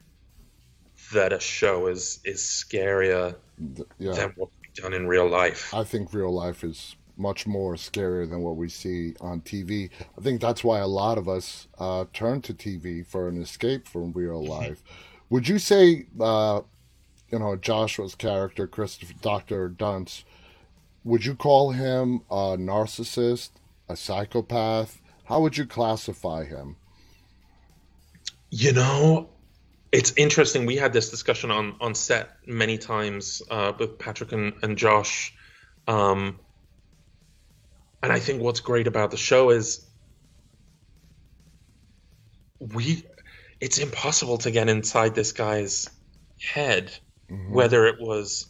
[1.13, 3.35] that a show is is scarier
[3.99, 4.13] Yeah.
[4.13, 5.73] than what we've done in real life.
[5.73, 9.89] I think real life is much more scarier than what we see on TV.
[10.17, 13.87] I think that's why a lot of us uh, turn to TV for an escape
[13.87, 14.81] from real life.
[15.29, 16.61] Would you say, uh,
[17.31, 20.23] you know, Joshua's character, Christopher Doctor Duntsch,
[21.03, 23.51] would you call him a narcissist,
[23.87, 24.99] a psychopath?
[25.25, 26.77] How would you classify him?
[28.49, 29.29] You know,
[29.93, 30.65] it's interesting.
[30.65, 35.33] We had this discussion on on set many times uh, with Patrick and, and Josh.
[35.87, 36.39] Um,
[38.01, 39.85] and I think what's great about the show is
[42.59, 43.03] we
[43.61, 45.89] it's impossible to get inside this guy's
[46.39, 46.91] head
[47.29, 47.51] Mhm.
[47.51, 48.47] whether it was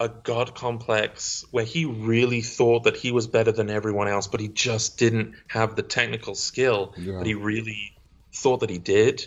[0.00, 4.40] a god complex where he really thought that he was better than everyone else but
[4.40, 7.18] he just didn't have the technical skill Yeah.
[7.18, 7.92] but he really
[8.34, 9.26] thought that he did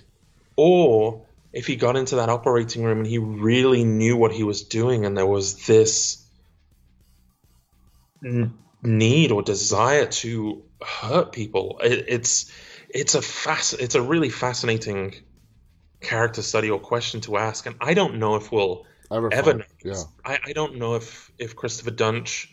[0.58, 1.24] or
[1.56, 5.06] if he got into that operating room and he really knew what he was doing
[5.06, 6.24] and there was this
[8.24, 12.52] n- need or desire to hurt people it, it's
[12.89, 15.15] it's a fast it's a really fascinating
[16.02, 19.63] character study or question to ask and i don't know if we'll Ever, ever find-
[19.84, 20.04] yeah.
[20.26, 22.48] I, I don't know if if christopher duntsch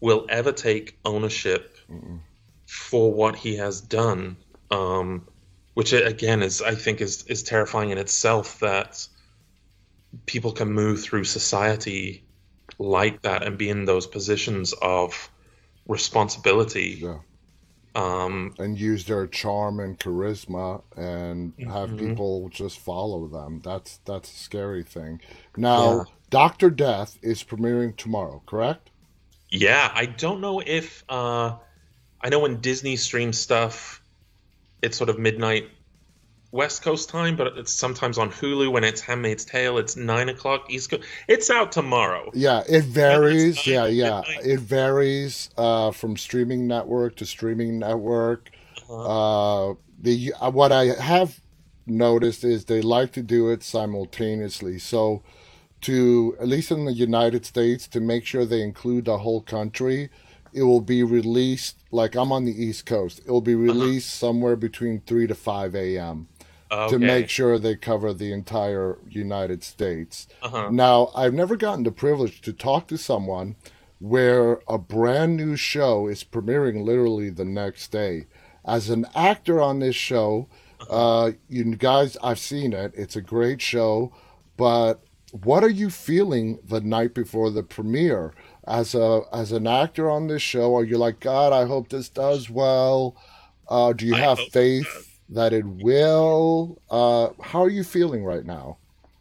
[0.00, 2.20] will ever take ownership Mm-mm.
[2.66, 4.36] for what he has done
[4.70, 5.26] um
[5.78, 9.06] which again is i think is is terrifying in itself that
[10.26, 12.24] people can move through society
[12.80, 15.30] like that and be in those positions of
[15.86, 17.18] responsibility Yeah.
[17.94, 21.98] um and use their charm and charisma and have Mhm.
[22.00, 23.60] people just follow them.
[23.62, 25.20] That's that's a scary thing.
[25.56, 26.04] Now, Yeah.
[26.28, 28.90] Doctor Death is premiering tomorrow, correct?
[29.48, 31.56] Yeah, I don't know if uh
[32.20, 33.97] I know when Disney streams stuff,
[34.82, 35.68] it's sort of midnight
[36.50, 39.76] West Coast time, but it's sometimes on Hulu when it's Handmaid's Tale.
[39.78, 41.02] It's nine o'clock East Coast.
[41.26, 42.30] It's out tomorrow.
[42.32, 43.66] Yeah, it varies.
[43.66, 48.50] Yeah, yeah, it varies uh, from streaming network to streaming network.
[48.88, 51.38] Uh, the uh, what I have
[51.86, 54.78] noticed is they like to do it simultaneously.
[54.78, 55.22] So,
[55.82, 60.08] to at least in the United States, to make sure they include the whole country,
[60.52, 61.78] it will be released.
[61.90, 65.74] Like I'm on the East Coast, it will be released somewhere between three to five
[65.74, 66.28] a.m.
[66.70, 66.92] Okay.
[66.92, 70.26] to make sure they cover the entire United States.
[70.42, 70.68] uh-huh.
[70.70, 73.56] Now, I've never gotten the privilege to talk to someone
[74.00, 78.26] where a brand new show is premiering literally the next day.
[78.66, 80.46] As an actor on this show,
[80.90, 82.92] uh, you guys, I've seen it.
[82.94, 84.12] It's a great show,
[84.56, 88.34] but what are you feeling the night before the premiere?
[88.68, 92.08] As a as an actor on this show, are you like, God, I hope this
[92.08, 93.16] does well?
[93.68, 96.78] Uh, do you I have it faith that it will?
[96.90, 98.76] Uh, how are you feeling right now?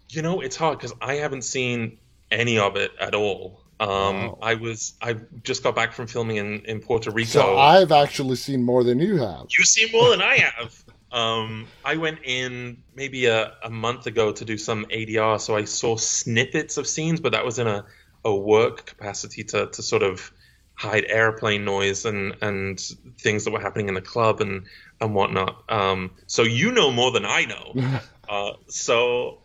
[0.09, 1.97] You know, it's hard because I haven't seen
[2.31, 3.61] any of it at all.
[3.79, 4.37] Um, Wow.
[4.41, 7.29] I was I just got back from filming in in Puerto Rico.
[7.29, 9.45] So I've actually seen more than you have.
[9.57, 10.83] You've seen more than I have.
[11.11, 15.63] Um, I went in maybe a, a month ago to do some ADR, so I
[15.63, 17.85] saw snippets of scenes, but that was in a,
[18.27, 20.31] a work capacity to, to sort of
[20.73, 22.79] hide airplane noise and, and
[23.19, 24.65] things that were happening in the club and,
[25.01, 25.63] and whatnot.
[25.69, 27.99] Um, so you know more than I know.
[28.29, 29.37] Uh, so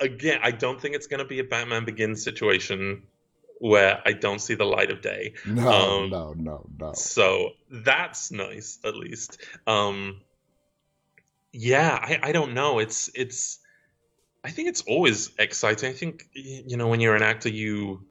[0.00, 3.04] again, I don't think it's going to be a Batman Begins situation
[3.58, 5.32] where I don't see the light of day.
[5.46, 6.92] no, Um, no, no, no.
[6.92, 9.38] So that's nice, at least.
[9.66, 10.20] Um,
[11.54, 12.80] yeah, I, I don't know.
[12.80, 13.60] It's it's.
[14.46, 15.90] I think it's always exciting.
[15.90, 18.04] I think you know when you're an actor, you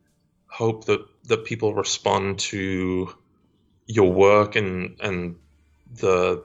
[0.48, 3.16] hope that that people respond to
[3.88, 5.38] your work and and
[6.02, 6.44] the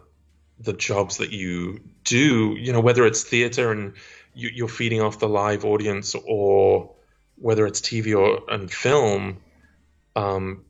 [0.61, 2.57] the jobs that you do.
[2.57, 3.95] You know whether it's theater and
[4.33, 6.95] you, you're feeding off the live audience, or
[7.35, 9.39] whether it's TV or and film.
[10.15, 10.65] Um,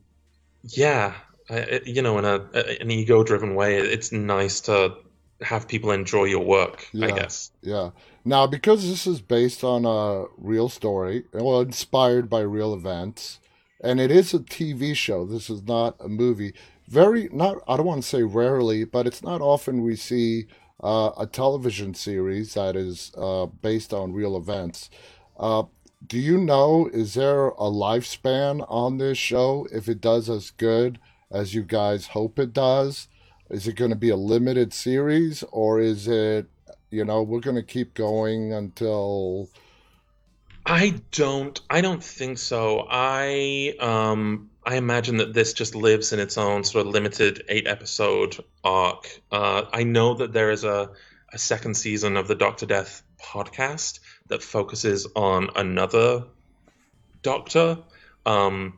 [0.63, 1.13] yeah,
[1.47, 2.37] I- you know, in a
[2.81, 4.95] an ego driven way, it's nice to
[5.41, 6.87] have people enjoy your work.
[6.91, 7.51] Yeah, I guess.
[7.61, 7.91] Yeah.
[8.23, 13.39] Now, because this is based on a real story, well, inspired by real events,
[13.83, 15.25] and it is a TV show.
[15.25, 16.53] This is not a movie.
[16.87, 17.57] Very not.
[17.67, 20.45] I don't want to say rarely, but it's not often we see
[20.83, 24.89] uh, a television series that is uh, based on real events.
[25.37, 25.63] Uh,
[26.05, 26.89] do you know?
[26.91, 29.67] Is there a lifespan on this show?
[29.71, 30.99] If it does as good
[31.31, 33.07] as you guys hope it does,
[33.51, 36.47] is it going to be a limited series, or is it?
[36.89, 39.49] You know, we're going to keep going until
[40.65, 41.59] I don't.
[41.69, 42.87] I don't think so.
[42.89, 44.49] I um.
[44.63, 49.07] I imagine that this just lives in its own sort of limited eight episode arc.
[49.31, 50.91] Uh, I know that there is a,
[51.33, 56.25] a second season of the Doctor Death podcast that focuses on another
[57.23, 57.79] Doctor.
[58.23, 58.77] Um,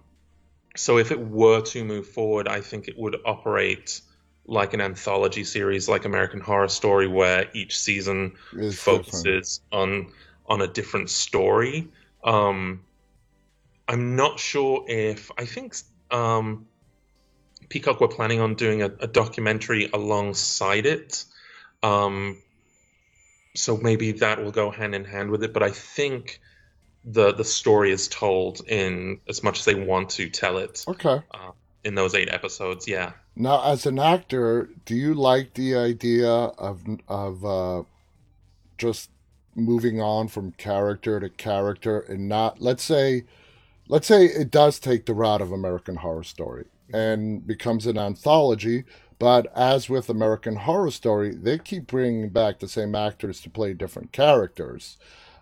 [0.78, 4.00] so if it were to move forward, I think it would operate
[4.46, 10.12] like an anthology series, like American Horror Story, where each season It's focuses on
[10.46, 11.88] on a different story.
[12.24, 12.84] Um,
[13.88, 15.76] I'm not sure if I think
[16.12, 16.68] um,
[17.70, 21.26] Peacock were planning on doing a, a documentary alongside it.
[21.82, 22.42] Um,
[23.56, 25.54] so maybe that will go hand in hand with it.
[25.54, 26.40] But I think
[27.06, 31.22] the the story is told in as much as they want to tell it okay.
[31.32, 31.52] uh,
[31.84, 32.88] in those eight episodes.
[32.88, 33.14] Yeah.
[33.36, 37.84] Now, as an actor, do you like the idea of of uh,
[38.78, 39.10] just
[39.56, 43.24] moving on from character to character and not let's say
[43.88, 48.84] let's say it does take the route of American Horror Story and becomes an anthology,
[49.18, 53.74] but as with American Horror Story, they keep bringing back the same actors to play
[53.74, 54.98] different characters.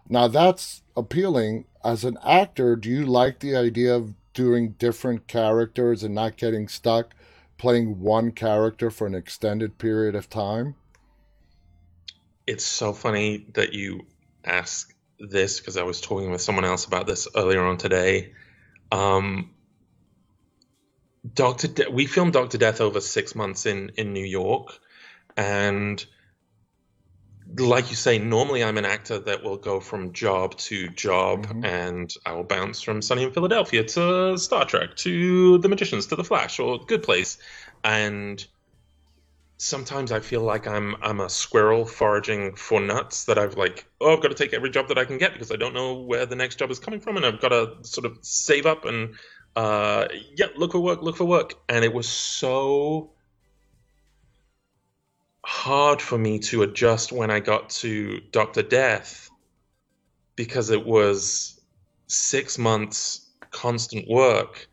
[0.08, 1.66] Now that's appealing.
[1.84, 6.68] As an actor, do you like the idea of doing different characters and not getting
[6.70, 7.14] stuck
[7.62, 10.74] playing one character for an extended period of time?
[12.48, 14.08] It's so funny that you
[14.44, 18.34] ask this because I was talking with someone else about this earlier on today.
[18.92, 19.52] Um,
[21.36, 24.80] Doctor, De- we filmed Doctor Death over six months in in New York,
[25.38, 26.04] and
[27.58, 31.66] like you say, normally I'm an actor that will go from job to job, Mhm.
[31.66, 36.16] and I will bounce from Sunny in Philadelphia to Star Trek to The Magicians to
[36.16, 37.38] The Flash or Good Place,
[37.84, 38.46] and
[39.58, 44.14] sometimes I feel like I'm I'm a squirrel foraging for nuts that I've like oh
[44.14, 46.26] I've got to take every job that I can get because I don't know where
[46.26, 49.16] the next job is coming from and I've got to sort of save up and
[49.56, 53.12] uh yeah look for work look for work and it was so
[55.52, 59.30] hard for me to adjust when I got to Doctor Death
[60.38, 61.60] because it was
[62.08, 64.70] six months constant work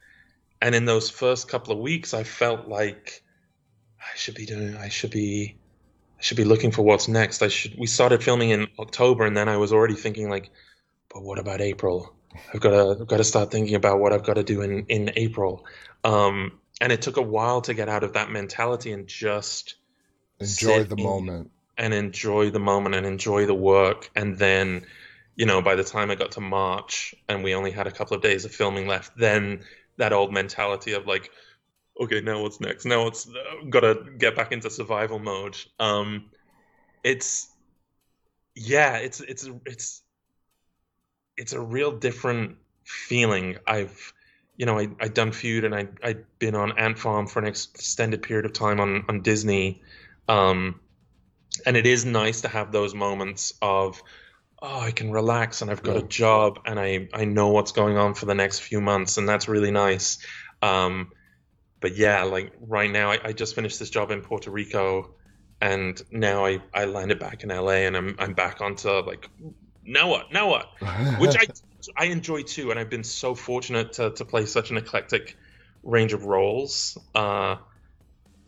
[0.62, 3.22] and in those first couple of weeks I felt like
[4.00, 4.76] I should be doing.
[4.76, 5.56] I should be.
[6.18, 7.42] I should be looking for what's next.
[7.42, 7.76] I should.
[7.78, 10.50] We started filming in October, and then I was already thinking like,
[11.12, 12.14] but what about April?
[12.54, 13.00] I've got to.
[13.00, 15.66] I've got to start thinking about what I've got to do in in April.
[16.04, 19.74] Um, and it took a while to get out of that mentality and just
[20.40, 21.50] Enjoy the moment.
[21.76, 24.10] and enjoy the moment and enjoy the work.
[24.16, 24.84] And then,
[25.36, 28.16] you know, by the time I got to March and we only had a couple
[28.16, 29.60] of days of filming left, then
[29.96, 31.30] that old mentality of like,
[32.00, 32.84] okay, now what's next?
[32.84, 35.56] Now it's uh, got to get back into survival mode.
[35.78, 36.30] Um,
[37.04, 37.48] it's
[38.54, 40.02] yeah, it's it's it's
[41.36, 43.58] it's a real different feeling.
[43.66, 44.12] I've
[44.56, 47.46] you know I I'd done feud and I I'd been on Ant Farm for an
[47.46, 49.82] extended period of time on on Disney.
[50.28, 50.80] Um,
[51.66, 54.00] and it is nice to have those moments of
[54.60, 56.02] oh i can relax and i've got Yeah.
[56.02, 59.28] a job and i i know what's going on for the next few months and
[59.28, 60.18] that's really nice.
[60.62, 61.10] Um
[61.80, 65.14] but yeah like right now i, I just finished this job in puerto rico
[65.60, 69.28] and now i i landed back in la and i'm i'm back onto like
[69.84, 70.66] now what now what?
[71.20, 71.46] Which i
[71.96, 75.36] i enjoy too and i've been so fortunate to to play such an eclectic
[75.84, 76.98] range of roles.
[77.14, 77.56] Uh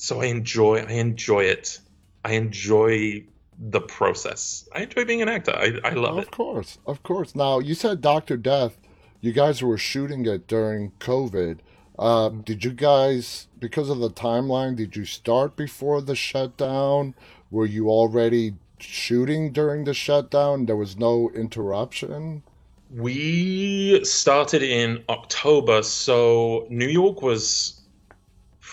[0.01, 1.79] so i enjoy i enjoy it
[2.25, 3.23] i enjoy
[3.59, 7.03] the process i enjoy being an actor i, I love of it Of course, of
[7.03, 7.35] course.
[7.35, 8.79] Now you said Doctor Death.
[9.21, 11.59] You guys were shooting it during COVID.
[11.99, 17.15] Uh, did you guys, because of the timeline, did you start before the shutdown?
[17.51, 20.65] Were you already shooting during the shutdown?
[20.65, 22.43] There was no interruption.
[22.91, 27.80] We started in October, so New York was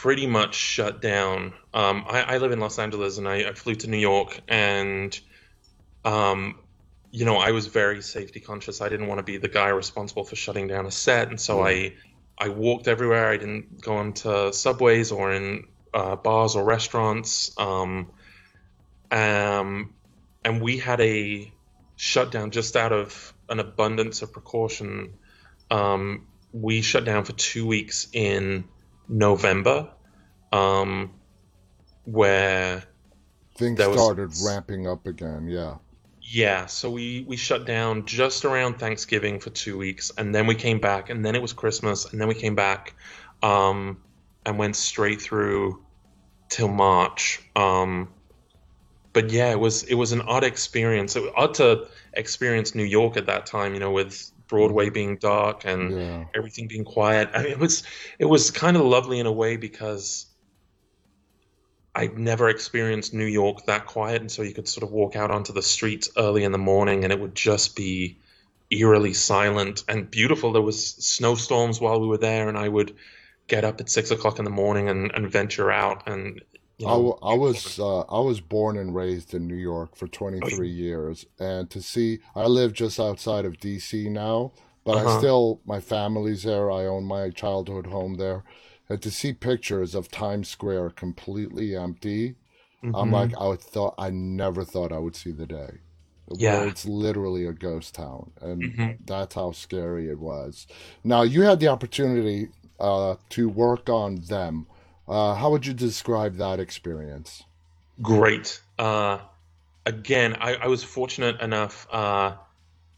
[0.02, 1.54] pretty much shut down.
[1.74, 5.20] Um, I, I live in Los Angeles, and I, I flew to New York, and
[6.06, 6.60] um,
[7.10, 8.80] you know, I was very safety conscious.
[8.80, 11.66] I didn't want to be the guy responsible for shutting down a set, and so
[11.66, 11.96] I
[12.38, 13.28] I walked everywhere.
[13.28, 15.64] I didn't go into subways or in
[15.96, 17.58] uh, bars or restaurants.
[17.58, 18.12] Um,
[19.10, 19.96] um,
[20.46, 21.52] and we had a
[21.96, 25.14] shutdown just out of an abundance of precaution
[25.72, 28.66] um, we shut down for two weeks in
[29.10, 29.90] November,
[30.52, 31.14] um,
[32.06, 32.84] where
[33.58, 35.48] things was, started ramping up again.
[35.48, 35.76] Yeah.
[36.30, 40.56] Yeah, so we we shut down just around Thanksgiving for two weeks, and then we
[40.56, 42.96] came back, and then it was Christmas, and then we came back,
[43.42, 43.98] um,
[44.46, 45.82] and went straight through
[46.50, 47.42] till March.
[47.56, 48.10] Um,
[49.14, 51.16] but yeah, it was it was an odd experience.
[51.16, 55.18] It was odd to experience New York at that time, you know, with Broadway being
[55.18, 56.26] dark and yeah.
[56.36, 57.30] everything being quiet.
[57.34, 57.84] I mean, it was
[58.20, 60.26] it was kind of lovely in a way because
[61.94, 65.32] I'd never experienced New York that quiet, and so you could sort of walk out
[65.32, 68.20] onto the streets early in the morning, and it would just be
[68.70, 70.52] eerily silent and beautiful.
[70.52, 72.96] There was snowstorms while we were there, and I would
[73.48, 76.08] get up at six o'clock in the morning and, and venture out.
[76.08, 76.42] And
[76.78, 80.08] you know, I, I was uh, I was born and raised in New York for
[80.08, 84.10] 23 years, and to see I live just outside of D.C.
[84.10, 84.52] now,
[84.84, 85.16] but uh-huh.
[85.16, 86.72] I still my family's there.
[86.72, 88.44] I own my childhood home there
[88.90, 92.36] and to see pictures of Times Square completely empty,
[92.84, 92.96] mm-hmm.
[92.96, 95.80] I'm like, I thought I never thought I would see the day.
[96.34, 99.04] Yeah, it's literally a ghost town, and mm-hmm.
[99.06, 100.68] that's how scary it was.
[101.04, 102.50] Now you had the opportunity
[102.80, 104.68] uh, to work on them.
[105.08, 107.44] Uh, how would you describe that experience?
[108.02, 108.62] Great.
[108.78, 109.20] Uh,
[109.86, 112.34] again, I, I, was fortunate enough uh,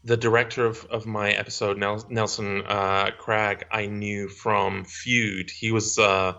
[0.04, 5.50] the director of, of my episode, Nelson uh, Cragg, I knew from Feud.
[5.50, 6.34] He was uh,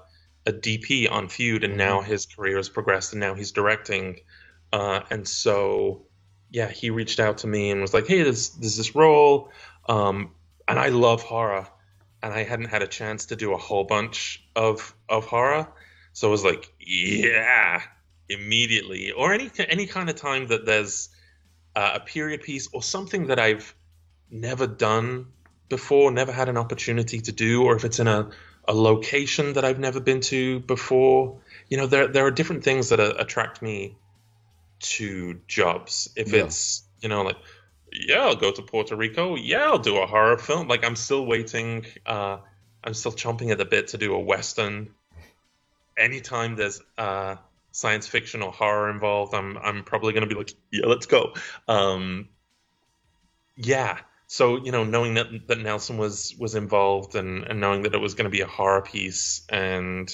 [0.45, 2.11] a DP on Feud, and now mm-hmm.
[2.11, 4.19] his career has progressed, and now he's directing.
[4.74, 6.03] Uh, and so,
[6.49, 9.51] yeah, he reached out to me and was like, "Hey, there's, there's this role,
[9.88, 10.32] um,
[10.67, 11.67] and I love horror,
[12.24, 15.67] and I hadn't had a chance to do a whole bunch of of horror,
[16.13, 17.82] so I was like, yeah,
[18.30, 21.09] immediately, or any any kind of time that there's."
[21.76, 23.74] uh, a period piece or something that I've
[24.30, 25.28] never done
[25.69, 28.30] before, never had an opportunity to do, or if it's in a,
[28.67, 31.39] a location that I've never been to before.
[31.69, 33.95] You know, there there are different things that uh, attract me
[34.80, 36.09] to jobs.
[36.15, 36.43] If yeah.
[36.43, 37.38] it's you know like
[37.92, 39.36] yeah, I'll go to Puerto Rico.
[39.36, 40.68] Yeah, I'll do a horror film.
[40.68, 41.86] Like I'm still waiting.
[42.06, 42.38] Uh,
[42.84, 44.89] I'm still chomping at the bit to do a western.
[45.98, 47.36] Anytime there's uh,
[47.72, 51.34] science fiction or horror involved, I'm I'm probably going to be like, yeah, let's go.
[51.68, 52.30] Um,
[53.56, 54.00] yeah.
[54.28, 58.00] So you know, knowing that that Nelson was was involved and and knowing that it
[58.00, 60.10] was going to be a horror piece and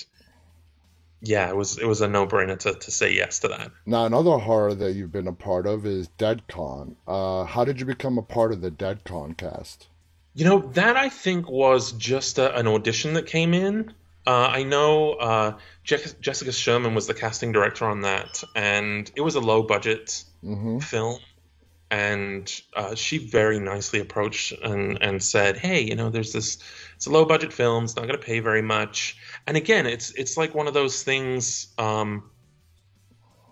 [1.22, 3.72] yeah, it was it was a no brainer to, to say yes to that.
[3.86, 6.95] Now another horror that you've been a part of is DeadCon.
[7.07, 9.88] Uh, how did you become a part of the DeadCon cast?
[10.36, 13.93] You know that I think was just a, an audition that came in.
[14.28, 19.22] Uh, I know uh, Je- Jessica Sherman was the casting director on that, and it
[19.22, 20.80] was a low budget mm-hmm.
[20.80, 21.20] film.
[21.89, 26.57] And uh, she very nicely approached and, and said, "Hey, you know, there's this.
[26.97, 27.86] It's a low budget film.
[27.86, 29.18] It's not going to pay very much.
[29.48, 32.30] And again, it's it's like one of those things um,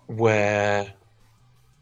[0.08, 0.94] where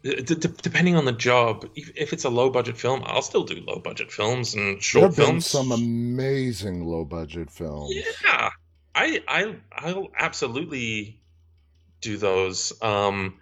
[0.04, 3.44] D- d- depending on the job, if, if, it's a low budget film, I'll still
[3.44, 5.50] do low budget films and short there have films.
[5.50, 7.94] Been some amazing low budget films.
[7.94, 8.50] Yeah,
[8.94, 11.22] I I I'll absolutely
[12.02, 12.74] do those.
[12.82, 13.40] Um,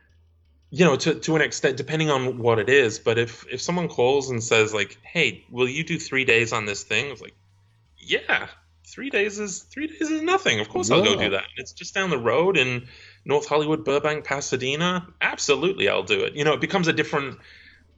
[0.71, 3.01] you know, to to an extent, depending on what it is.
[3.01, 6.65] But if if someone calls and says like, "Hey, will you do three days on
[6.65, 7.35] this thing?" It's like,
[7.99, 8.47] yeah,
[8.87, 10.61] three days is three days is nothing.
[10.61, 10.97] Of course, yeah.
[10.97, 11.45] I'll go do that.
[11.57, 12.87] It's just down the road in
[13.25, 15.07] North Hollywood, Burbank, Pasadena.
[15.21, 16.35] Absolutely, I'll do it.
[16.35, 17.39] You know, it becomes a different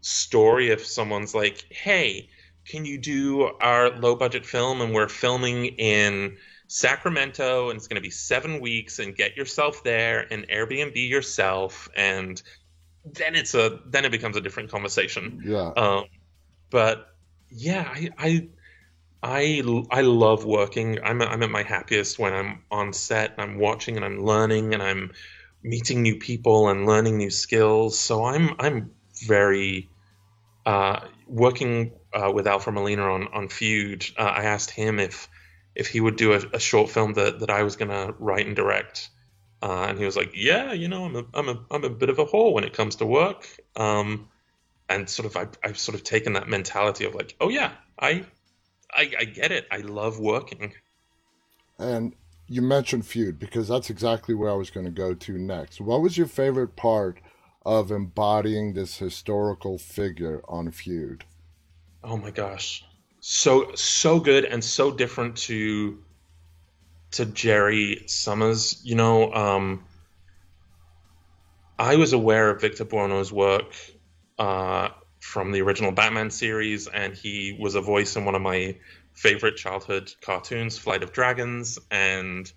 [0.00, 2.28] story if someone's like, "Hey,
[2.66, 7.96] can you do our low budget film?" And we're filming in Sacramento and it's going
[7.96, 12.42] to be seven weeks and get yourself there and Airbnb yourself and
[13.04, 15.42] then it's a then it becomes a different conversation.
[15.44, 15.72] Yeah.
[15.76, 16.04] Um,
[16.70, 17.14] but
[17.50, 18.48] yeah, I, I
[19.24, 20.98] I I love working.
[21.02, 24.74] I'm I'm at my happiest when I'm on set and I'm watching and I'm learning
[24.74, 25.12] and I'm
[25.62, 27.98] meeting new people and learning new skills.
[27.98, 28.90] So I'm I'm
[29.26, 29.88] very
[30.66, 34.04] uh, working uh, with Alfred Molina on on Feud.
[34.18, 35.28] Uh, I asked him if
[35.74, 38.46] if he would do a, a short film that, that I was going to write
[38.46, 39.08] and direct.
[39.62, 42.10] Uh, and he was like, "Yeah, you know, I'm a I'm a I'm a bit
[42.10, 44.28] of a whore when it comes to work." Um,
[44.90, 48.26] and sort of I, I've sort of taken that mentality of like, "Oh yeah, I,
[48.92, 49.66] I I get it.
[49.70, 50.74] I love working."
[51.78, 52.14] And
[52.46, 55.80] you mentioned feud because that's exactly where I was going to go to next.
[55.80, 57.18] What was your favorite part
[57.64, 61.24] of embodying this historical figure on feud?
[62.02, 62.84] Oh my gosh
[63.26, 65.98] so so good and so different to
[67.12, 68.82] to Jerry Summers.
[68.84, 69.86] You know, um,
[71.78, 73.74] I was aware of Victor Buono's work
[74.38, 74.90] uh,
[75.24, 78.76] from the original Batman series, and he was a voice in one of my
[79.14, 82.52] favorite childhood cartoons, Flight of Dragons, and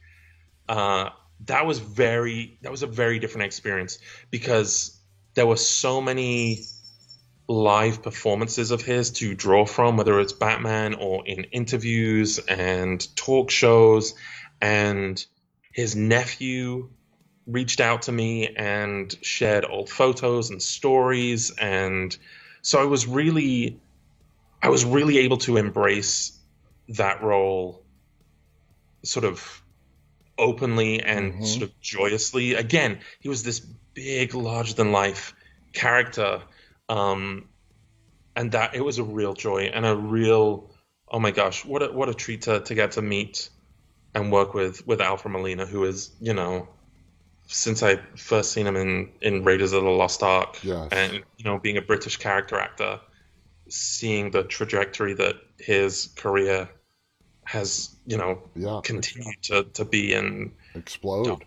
[0.67, 1.09] uh,
[1.45, 3.99] that was very that was a very different experience
[4.29, 4.99] because
[5.33, 6.65] there were so many
[7.47, 13.49] live performances of his to draw from, whether it's Batman or in interviews and talk
[13.49, 14.13] shows.
[14.61, 15.25] And
[15.71, 16.89] his nephew
[17.45, 21.51] reached out to me and shared old photos and stories.
[21.51, 22.15] And
[22.67, 23.79] so I was really,
[24.61, 26.37] I was really able to embrace
[26.89, 27.81] that role
[29.05, 29.63] sort of
[30.37, 31.45] openly and Mhm.
[31.47, 32.55] sort of joyously.
[32.55, 33.61] Again, he was this
[33.93, 35.33] big, larger than life
[35.71, 36.43] character
[36.89, 37.47] um,
[38.35, 40.69] and that it was a real joy and a real
[41.07, 43.49] oh my gosh what a what a treat to, to get to meet
[44.13, 46.67] and work with with Alfred Molina who is you know
[47.47, 50.89] since I first seen him in in Raiders of the Lost Ark Yes.
[50.91, 52.99] and you know being a British character actor
[53.69, 56.69] seeing the trajectory that his career
[57.43, 58.81] has you know yeah.
[58.83, 61.41] continued to, to be in Explode.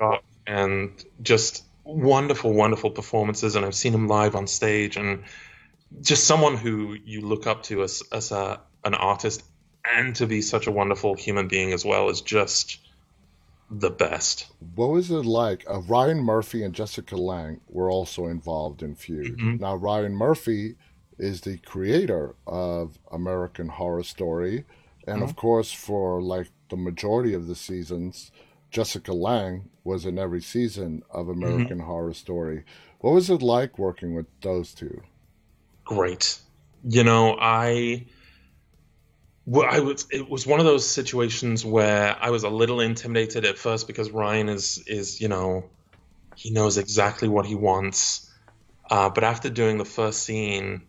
[0.46, 3.54] And just wonderful, wonderful performances.
[3.54, 5.24] And I've seen him live on stage, and
[6.00, 9.44] just someone who you look up to as as a an artist,
[9.84, 12.78] and to be such a wonderful human being as well is just
[13.70, 14.46] the best.
[14.74, 15.64] What was it like?
[15.70, 19.38] Uh, Ryan Murphy and Jessica Lange were also involved in Feud.
[19.38, 19.60] Mhm.
[19.60, 20.74] Now, Ryan Murphy
[21.18, 24.64] is the creator of American Horror Story,
[25.06, 28.32] and of course, for like the majority of the seasons,
[28.70, 32.64] Jessica Lange was in every season of American Horror Story.
[33.00, 35.02] What was it like working with those two?
[35.84, 36.38] Great.
[36.84, 38.06] You know, I.
[39.50, 40.06] Well, I was.
[40.12, 44.08] It was one of those situations where I was a little intimidated at first because
[44.12, 45.70] Ryan is is you know,
[46.36, 48.30] he knows exactly what he wants.
[48.88, 50.82] Uh, but after doing the first scene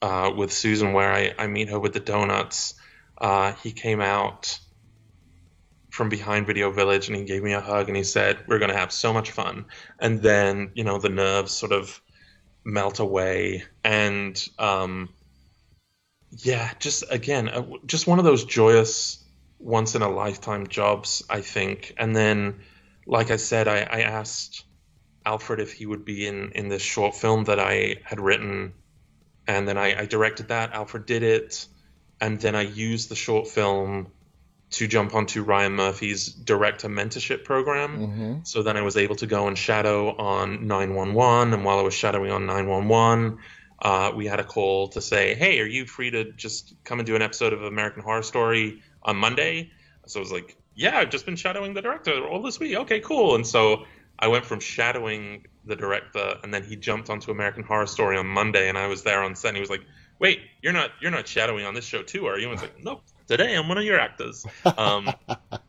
[0.00, 2.74] uh, with Susan, where I, I meet her with the donuts,
[3.20, 4.60] uh, he came out
[5.90, 8.78] from behind Video Village and he gave me a hug and he said, "We're gonna
[8.78, 9.64] have so much fun."
[9.98, 12.00] And then you know the nerves sort of
[12.64, 15.08] melt away and um,
[16.30, 19.24] yeah, just again, uh, just one of those joyous
[19.58, 21.94] once in a lifetime jobs, I think.
[21.96, 22.60] And then,
[23.06, 24.64] like I said, I, I asked
[25.24, 28.74] Alfred if he would be in in this short film that I had written,
[29.46, 30.72] and then I, I directed that.
[30.72, 31.66] Alfred did it,
[32.20, 34.08] and then I used the short film
[34.70, 37.96] to jump onto Ryan Murphy's director mentorship program.
[37.96, 41.54] hmm So then I was able to go and shadow on 911.
[41.54, 43.38] And while I was shadowing on 911,
[43.80, 47.06] uh, we had a call to say, hey, are you free to just come and
[47.06, 49.70] do an episode of American Horror Story on Monday?
[50.06, 52.76] So I was like, yeah, I've just been shadowing the director all this week.
[52.76, 53.34] Okay, cool.
[53.34, 53.84] And so
[54.18, 58.26] I went from shadowing the director, and then he jumped onto American Horror Story on
[58.26, 59.48] Monday, and I was there on set.
[59.48, 59.84] And he was like,
[60.18, 62.62] "Wait, you're not you're not shadowing on this show too, are you?" And I was
[62.62, 65.10] like, "Nope, today I'm one of your actors." Um,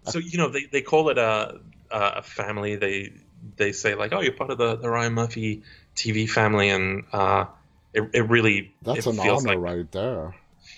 [0.04, 1.60] so you know they, they call it a
[1.92, 2.76] a family.
[2.76, 3.14] They
[3.58, 5.64] they say like, "Oh, you're part of the, the Ryan Murphy
[5.96, 7.46] TV family," and uh,
[7.94, 10.36] it it really That's it an honor like right there.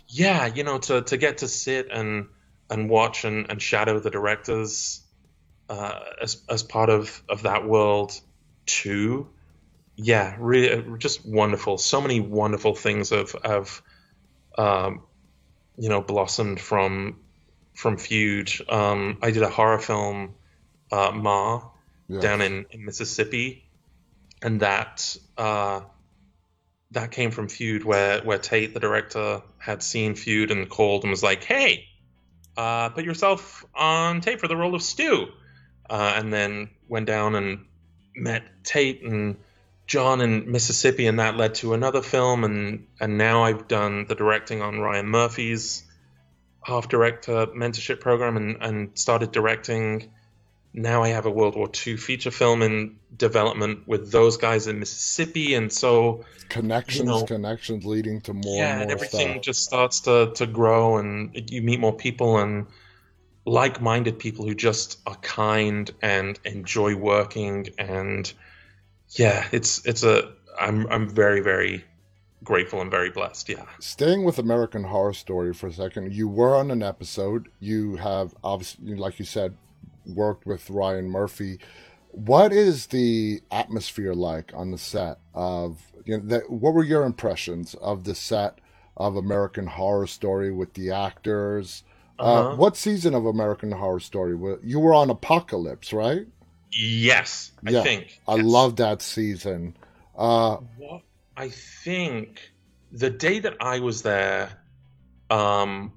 [0.07, 2.27] yeah, you know, to, to get to sit and
[2.69, 5.01] and watch and, and shadow the directors
[5.69, 8.19] uh, as as part of, of that world
[8.65, 9.27] too.
[9.97, 11.77] Yeah, really, just wonderful.
[11.77, 13.81] So many wonderful things have have
[14.57, 15.01] um,
[15.77, 17.19] you know blossomed from
[17.73, 18.51] from Feud.
[18.69, 20.35] Um, I did a horror film,
[20.91, 21.63] uh, Ma,
[22.07, 22.23] Yes.
[22.23, 23.63] down in, in Mississippi,
[24.41, 25.81] and that uh,
[26.91, 31.11] that came from Feud, where where Tate, the director, had seen Feud and called and
[31.11, 31.87] was like, "Hey,
[32.57, 35.27] uh, put yourself on tape for the role of Stu,"
[35.89, 37.65] uh, and then went down and
[38.15, 39.37] met Tate and
[39.87, 44.15] John in Mississippi, and that led to another film, and and now I've done the
[44.15, 45.83] directing on Ryan Murphy's
[46.63, 50.11] half director mentorship program, and and started directing
[50.73, 54.79] now I have a World War II feature film in development with those guys in
[54.79, 59.41] Mississippi, and so Connections, know- connections leading to more yeah, and and more everything stuff.
[59.41, 62.67] just starts to to grow, and you meet more people and
[63.45, 68.31] like-minded people who just are kind and enjoy working, and
[69.09, 71.83] yeah, it's it's a I'm I'm very very
[72.43, 73.49] grateful and very blessed.
[73.49, 73.65] Yeah.
[73.79, 77.49] Staying with American Horror Story for a second, you were on an episode.
[77.59, 79.55] You have obviously, like you said,
[80.05, 81.59] worked with Ryan Murphy.
[82.09, 85.79] What is the atmosphere like on the set of?
[86.05, 88.59] You know, that, what were your impressions of the set
[88.97, 91.83] of American Horror Story with the actors?
[92.19, 92.55] Uh, Uh-huh.
[92.55, 94.35] what season of American Horror Story?
[94.35, 96.27] were- You were on Apocalypse, right?
[96.71, 98.45] Yes, I Yeah, think I Yes.
[98.45, 99.75] love that season.
[100.17, 101.01] Uh, What
[101.37, 102.39] I think
[102.91, 104.49] the day that I was there,
[105.29, 105.93] um,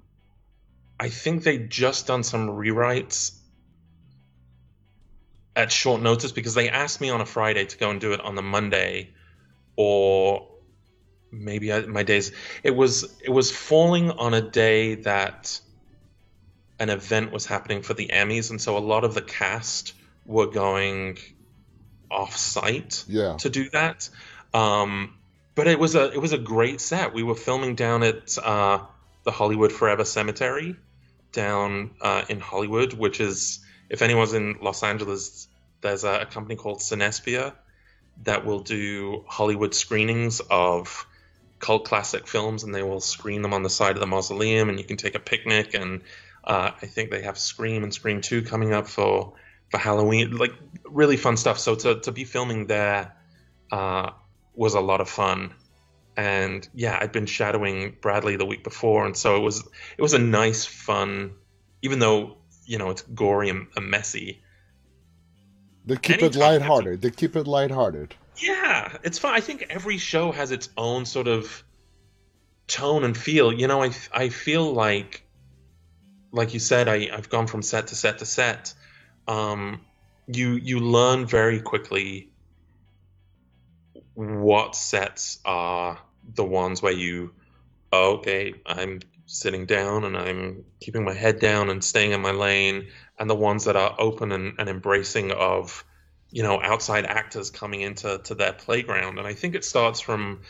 [1.01, 3.33] I think they'd just done some rewrites
[5.57, 8.21] at short notice because they asked me on a Friday to go and do it
[8.21, 9.11] on the Monday,
[9.77, 10.49] or
[11.31, 12.33] maybe I, my days.
[12.63, 15.61] It was it was falling on a day that
[16.79, 19.95] an event was happening for the Emmys, and so a lot of the cast
[20.27, 21.19] were going
[22.11, 23.37] off site Yeah.
[23.39, 24.09] to do that.
[24.53, 25.15] Um,
[25.55, 27.15] but it was a it was a great set.
[27.15, 28.81] We were filming down at uh,
[29.25, 30.77] the Hollywood Forever Cemetery
[31.33, 33.61] down uh, in Hollywood, which is
[33.95, 35.47] if anyone's in Los Angeles,
[35.81, 37.53] there's a, a company called Cinespia
[38.25, 41.07] that will do Hollywood screenings of
[41.61, 44.81] cult classic films, and they will screen them on the side of the mausoleum, and
[44.81, 45.75] you can take a picnic.
[45.75, 46.03] And
[46.43, 49.35] uh, I think they have Scream and Scream Two coming up for
[49.71, 51.61] for Halloween, like really fun stuff.
[51.61, 53.15] So to to be filming there
[53.71, 54.11] uh,
[54.57, 55.55] was a lot of fun.
[56.17, 59.61] And yeah, I'd been shadowing Bradley the week before, and so it was
[59.99, 61.35] it was a nice, fun,
[61.81, 64.43] even though you know it's gory and, and messy.
[65.87, 67.03] They keep it Anytime- lighthearted.
[67.03, 68.15] They keep it lighthearted.
[68.39, 69.35] Yeah, it's fun.
[69.35, 71.63] I think every show has its own sort of
[72.67, 73.53] tone and feel.
[73.53, 75.25] You know, I I feel like,
[76.33, 78.75] like you said, I I've gone from set to set to set.
[79.29, 79.83] Um,
[80.27, 82.31] you you learn very quickly
[84.15, 85.99] what sets are
[86.35, 87.33] the ones where you,
[87.93, 92.33] oh, okay, I'm sitting down and I'm keeping my head down and staying in my
[92.33, 95.85] lane, and the ones that are open and, and embracing of
[96.31, 99.19] you know outside actors coming into to their playground.
[99.19, 100.41] And i think it starts from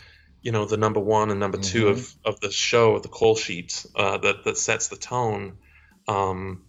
[0.42, 3.84] you know the number one and number two of of the show the call sheet
[3.94, 5.58] uh, that that sets the tone.
[6.08, 6.64] Um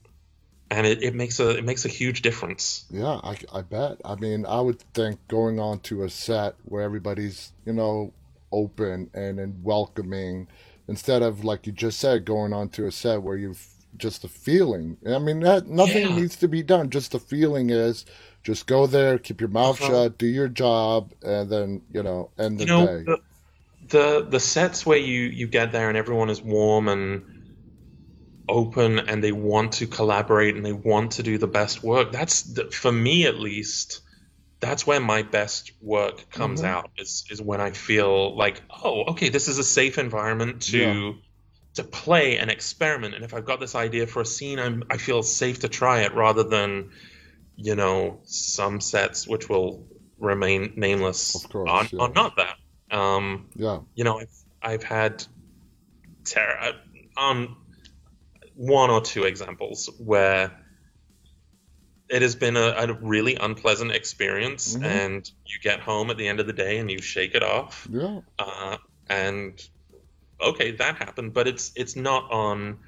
[0.72, 2.86] and it, it makes a it makes a huge difference.
[2.90, 4.02] Yeah, I, I bet.
[4.04, 8.14] I mean, I would think going on to a set where everybody's, you know,
[8.52, 10.48] open and, and welcoming
[10.88, 13.68] instead of, like you just said, going on to a set where you've
[13.98, 14.98] just a feeling.
[15.08, 16.16] I mean, that nothing Yeah.
[16.16, 16.90] needs to be done.
[16.90, 18.06] Just the feeling is
[18.44, 19.80] just go there, keep your mouth Uh-huh.
[19.80, 23.06] shut, do your job, and then, you know, end the know day.
[23.06, 23.18] the,
[23.90, 27.24] the the sets where you you get there and everyone is warm and
[28.48, 32.60] open and they want to collaborate and they want to do the best work that's
[32.76, 34.02] for me at least
[34.66, 36.66] that's where my best work comes Mhm.
[36.68, 40.78] out is is when i feel like oh okay this is a safe environment to
[40.78, 41.12] Yeah.
[41.76, 44.98] to play and experiment and if i've got this idea for a scene i'm i
[44.98, 46.92] feel safe to try it rather than
[47.56, 49.88] you know some sets which will
[50.20, 52.00] remain nameless Of course, are, yeah.
[52.04, 52.56] are not that
[52.92, 53.80] um Yeah.
[53.96, 55.24] you know i've, I've had
[56.24, 56.74] ter-
[57.18, 57.56] on
[58.56, 60.65] one or two examples where
[62.10, 64.84] it has been a, a really unpleasant experience Mhm.
[64.84, 67.88] and you get home at the end of the day and you shake it off
[67.92, 68.22] Yeah.
[68.40, 68.78] uh,
[69.10, 69.60] and
[70.42, 72.80] okay that happened but it's it's not on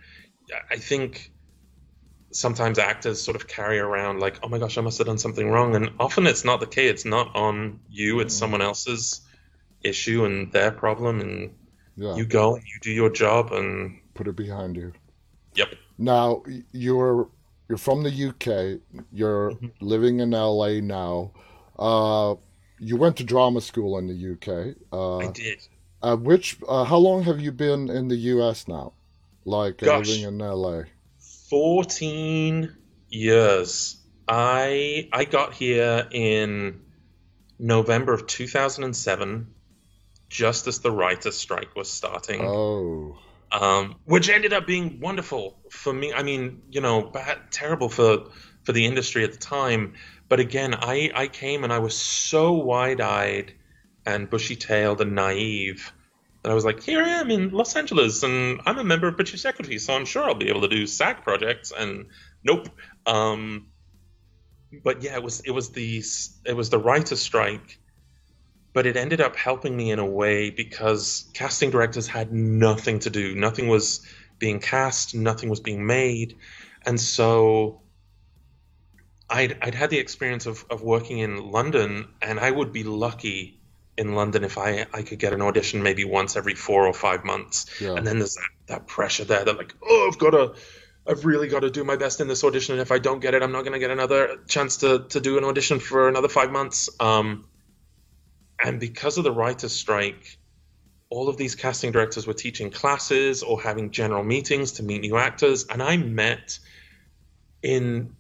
[0.70, 1.32] i think
[2.32, 5.50] sometimes actors sort of carry around like oh my gosh i must have done something
[5.50, 8.40] wrong and often it's not the case it's not on you it's Mhm.
[8.40, 9.22] someone else's
[9.82, 11.56] issue and their problem and
[11.96, 12.16] Yeah.
[12.16, 14.94] you go and you do your job and Put it behind you.
[15.56, 17.30] yep Now you're
[17.68, 18.80] you're from the UK.
[19.12, 19.72] You're Mhm.
[19.82, 21.32] living in LA now.
[21.78, 22.36] Uh,
[22.80, 24.76] you went to drama school in the UK.
[25.20, 25.60] i Uh, did
[26.02, 28.94] uh, which uh, how long have you been in the US now?
[29.46, 30.08] Like uh, Gosh.
[30.08, 30.84] living in LA.
[31.50, 32.76] 14
[33.10, 33.96] years
[34.28, 36.82] i i got here in
[37.58, 39.48] november of 2007
[40.30, 43.18] just as the writers strike was starting Oh,
[43.52, 46.14] um, which ended up being wonderful for me.
[46.14, 48.30] I mean, you know, bad, terrible for
[48.64, 49.94] for the industry at the time.
[50.30, 53.54] But again, I I came and I was so wide eyed
[54.06, 55.92] and bushy tailed and naive
[56.44, 59.16] that I was like, here I am in Los Angeles, and I'm a member of
[59.16, 61.74] British Equity, so I'm sure I'll be able to do SAG projects.
[61.78, 62.08] And
[62.44, 62.70] nope.
[63.06, 63.68] Um,
[64.84, 66.04] but yeah, it was it was the
[66.46, 67.80] it was the writer's strike
[68.78, 73.10] but it ended up helping me in a way because casting directors had nothing to
[73.10, 73.34] do.
[73.34, 74.06] Nothing was
[74.38, 76.38] being cast, nothing was being made.
[76.86, 77.82] And so
[79.28, 83.60] I'd, I'd had the experience of, of working in London, and I would be lucky
[83.98, 87.26] in London if I, I could get an audition maybe once every four or five
[87.26, 87.82] months.
[87.82, 87.96] yeah.
[87.96, 90.54] And then there's that, that pressure there that, like, oh, I've got to.
[91.10, 93.34] I've really got to do my best in this audition, and if I don't get
[93.34, 96.28] it, I'm not going to get another chance to, to do an audition for another
[96.28, 96.90] five months.
[97.00, 97.46] Um,
[98.64, 100.38] and because of the writers' strike,
[101.10, 105.18] all of these casting directors were teaching classes or having general meetings to meet new
[105.18, 105.66] actors.
[105.66, 106.60] And I met
[107.62, 108.16] in,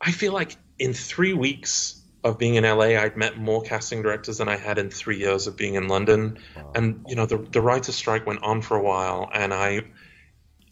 [0.00, 4.38] I feel like in three weeks of being in LA, I'd met more casting directors
[4.38, 6.38] than I had in three years of being in London.
[6.56, 6.72] Wow.
[6.74, 9.30] And, you know, the, the writers' strike went on for a while.
[9.32, 9.82] And I,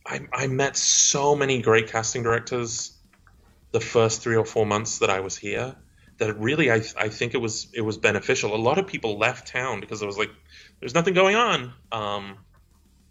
[0.07, 2.97] I, I met so many great casting directors
[3.71, 5.77] the first three or four months that I was here
[6.23, 8.55] that really I, I think it was it was beneficial.
[8.55, 10.31] A lot of people left town because it was like
[10.81, 11.73] there's nothing going on.
[11.91, 12.39] Um,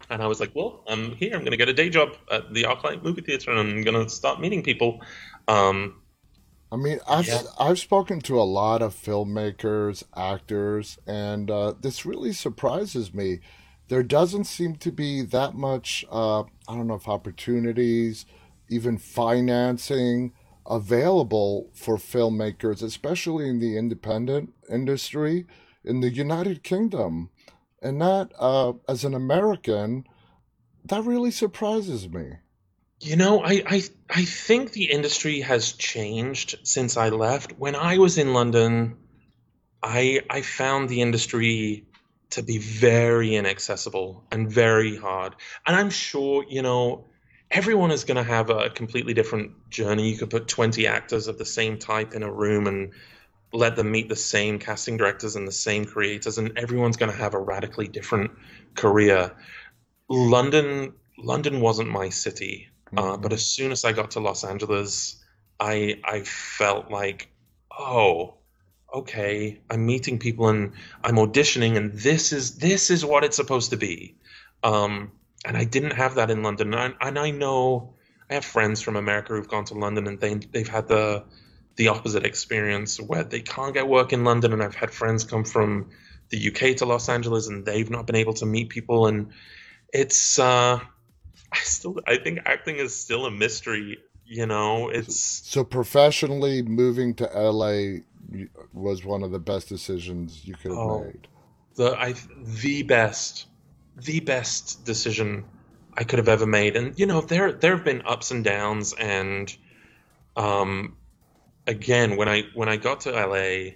[0.10, 1.34] and I was like, well, I'm here.
[1.34, 4.02] I'm going to get a day job at the ArcLight movie theater, and I'm going
[4.04, 5.02] to start meeting people.
[5.48, 6.02] Um,
[6.72, 7.44] I mean, I've Yeah.
[7.60, 13.40] I've spoken to a lot of filmmakers, actors, and uh, this really surprises me.
[13.90, 16.06] There doesn't seem to be that much.
[16.10, 18.26] Uh, I don't know if opportunities,
[18.70, 20.34] even financing
[20.66, 25.46] available for filmmakers, especially in the independent industry
[25.84, 27.30] in the United Kingdom,
[27.82, 30.06] and that uh, as an American,
[30.86, 32.34] that really surprises me.
[33.00, 37.54] You know, I, I I think the industry has changed since I left.
[37.58, 38.98] When I was in London,
[39.82, 41.88] I I found the industry
[42.32, 45.36] to be very inaccessible and very hard.
[45.66, 47.11] And I'm sure, you know,
[47.52, 50.10] everyone is going to have a completely different journey.
[50.10, 52.92] You could put 20 actors of the same type in a room and
[53.54, 57.18] let them meet the same casting directors and the same creators, and everyone's going to
[57.18, 58.32] have a radically different
[58.76, 59.36] career.
[60.10, 62.70] London London wasn't my city.
[62.96, 65.24] Uh, but as soon as I got to Los Angeles,
[65.60, 67.30] I I felt like,
[67.78, 68.36] oh,
[68.94, 70.74] okay, I'm meeting people and
[71.04, 74.16] I'm auditioning, and this is this is what it's supposed to be.
[74.64, 75.12] Um,
[75.46, 77.94] and I didn't have that in London, and I, and I know
[78.30, 81.24] I have friends from America who've gone to London, and they they've had the
[81.78, 85.44] the opposite experience where they can't get work in London, and I've had friends come
[85.44, 85.90] from
[86.30, 89.32] the UK to Los Angeles, and they've not been able to meet people, and
[89.94, 90.80] it's uh,
[91.52, 93.98] I still I think acting is still a mystery.
[94.26, 95.18] You know, it's
[95.50, 98.00] So professionally, moving to LA
[98.72, 101.02] was one of the best decisions you could have Oh.
[101.04, 101.28] made.
[101.76, 102.14] the I
[102.64, 103.48] the best
[103.96, 105.46] the best decision
[105.94, 106.76] I could have ever made.
[106.76, 109.56] And you know, there there have been ups and downs and
[110.36, 110.96] um
[111.68, 113.72] again when I when I got to LA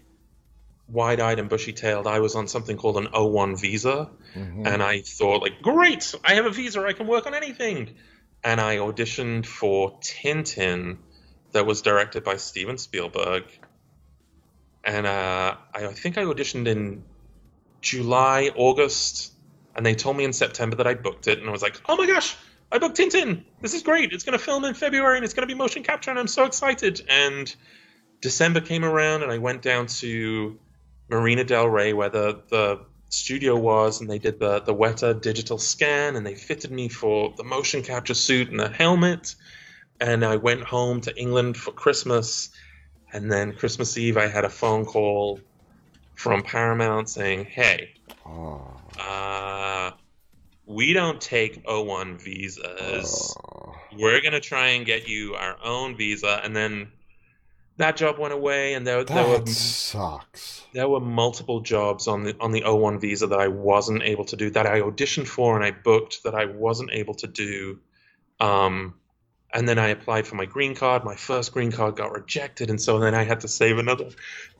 [0.88, 4.09] wide-eyed and bushy-tailed I was on something called an O1 visa.
[4.36, 4.68] Mhm.
[4.68, 6.13] and I thought like great!
[6.24, 6.82] I have a visa.
[6.86, 7.95] I can work on anything.
[8.43, 10.97] And I auditioned for Tintin
[11.53, 13.43] that was directed by Steven Spielberg.
[14.84, 17.03] And uh, I, I think I auditioned in
[17.82, 19.32] July August
[19.76, 21.95] and they told me in September that I booked it and I was like oh
[21.95, 22.36] my gosh
[22.71, 23.43] I booked Tintin!
[23.61, 24.11] This is great!
[24.11, 26.28] It's going to film in February and it's going to be motion capture and I'm
[26.28, 27.01] so excited!
[27.07, 27.53] And
[28.21, 30.57] December came around and I went down to
[31.09, 35.57] Marina Del Rey where the, the studio was and they did the, the Weta digital
[35.57, 39.36] scan and they fitted me for the motion capture suit and the helmet.
[40.01, 42.49] And I went home to England for Christmas
[43.13, 45.39] and then Christmas Eve I had a phone call
[46.15, 47.93] from Paramount saying hey
[48.26, 49.64] Oh, uh,
[50.76, 53.73] we don't take O1 visas oh.
[53.97, 56.91] we're gonna try and get you our own visa and then
[57.78, 60.65] that job went away and there, there were that sucks.
[60.73, 64.36] there were multiple jobs on the on the O1 visa that I wasn't able to
[64.36, 67.80] do that I auditioned for and I booked that I wasn't able to do
[68.41, 68.95] um
[69.53, 72.82] and then I applied for my green card my first green card got rejected and
[72.82, 74.09] so then I had to save another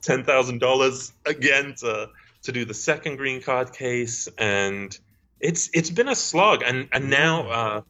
[0.00, 2.08] $10,000 again to
[2.42, 4.98] to do the second green card case and
[5.40, 7.80] it's it's been a slog and and now uh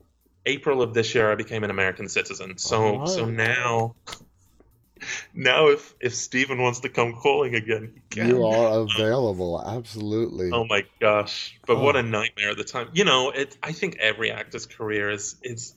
[0.46, 3.08] April of this year I became an American citizen so Alright.
[3.08, 3.94] so now
[5.34, 8.00] now if if Steven wants to come calling again.
[8.14, 10.50] You are available, absolutely.
[10.52, 11.54] Oh my gosh!
[11.66, 12.00] But what Oh.
[12.00, 12.88] a nightmare at the time.
[12.94, 13.56] You know, it.
[13.62, 15.74] I think every actor's career is is.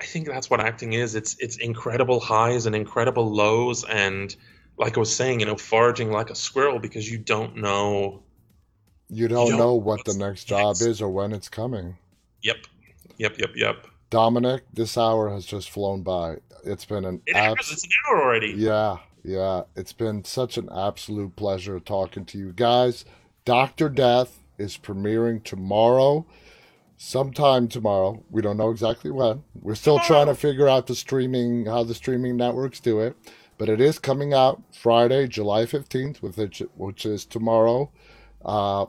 [0.00, 1.14] I think that's what acting is.
[1.14, 4.34] It's it's incredible highs and incredible lows, and
[4.78, 8.22] like I was saying, you know, foraging like a squirrel because you don't know.
[9.14, 10.80] You don't don't know what the next job next.
[10.80, 11.98] is or when it's coming.
[12.40, 12.56] Yep,
[13.18, 13.86] yep, yep, yep.
[14.08, 16.36] Dominic, this hour has just flown by.
[16.64, 18.52] It's been an It abs- It's an hour already.
[18.56, 19.62] Yeah, yeah.
[19.76, 23.04] It's been such an absolute pleasure talking to you guys.
[23.44, 26.24] Doctor Death is premiering tomorrow,
[26.96, 28.22] sometime tomorrow.
[28.30, 29.42] We don't know exactly when.
[29.60, 33.14] We're still trying to figure out the streaming, how the streaming networks do it.
[33.58, 37.90] But it is coming out Friday, July 15th, with it, which is tomorrow.
[38.44, 38.86] Uh,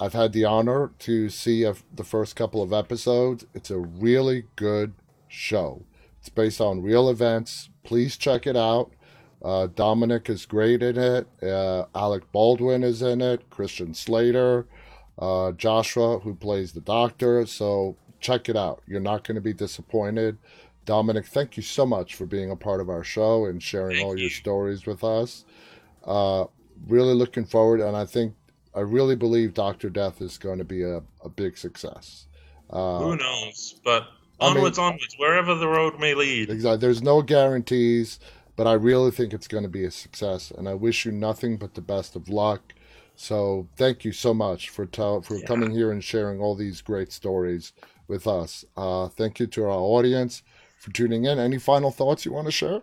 [0.00, 3.46] I've had the honor to see a, the first couple of episodes.
[3.54, 4.94] It's a really good
[5.26, 5.84] show.
[6.20, 7.68] It's based on real events.
[7.82, 8.92] Please check it out.
[9.42, 11.26] Uh, Dominic is great in it.
[11.42, 13.48] Uh, Alec Baldwin is in it.
[13.50, 14.66] Christian Slater,
[15.18, 17.46] uh, Joshua, who plays the doctor.
[17.46, 18.82] So check it out.
[18.86, 20.38] You're not going to be disappointed.
[20.84, 24.06] Dominic, thank you so much for being a part of our show and sharing Thank
[24.06, 25.44] all your stories with us.
[26.04, 26.46] Uh,
[26.86, 28.34] really looking forward, and I think
[28.74, 32.26] I really believe Doctor Death is going to be a, a big success.
[32.70, 33.80] Uh, Who knows?
[33.84, 34.04] But
[34.40, 36.50] I mean- onwards, onwards, wherever the road may lead.
[36.50, 36.78] Exactly.
[36.78, 38.20] There's no guarantees,
[38.56, 41.56] but I really think it's going to be a success, and I wish you nothing
[41.56, 42.74] but the best of luck.
[43.16, 45.46] So thank you so much for tell, for Yeah.
[45.46, 47.72] coming here and sharing all these great stories
[48.06, 48.64] with us.
[48.76, 50.42] Uh, thank you to our audience
[50.78, 51.38] for tuning in.
[51.38, 52.82] Any final thoughts you want to share?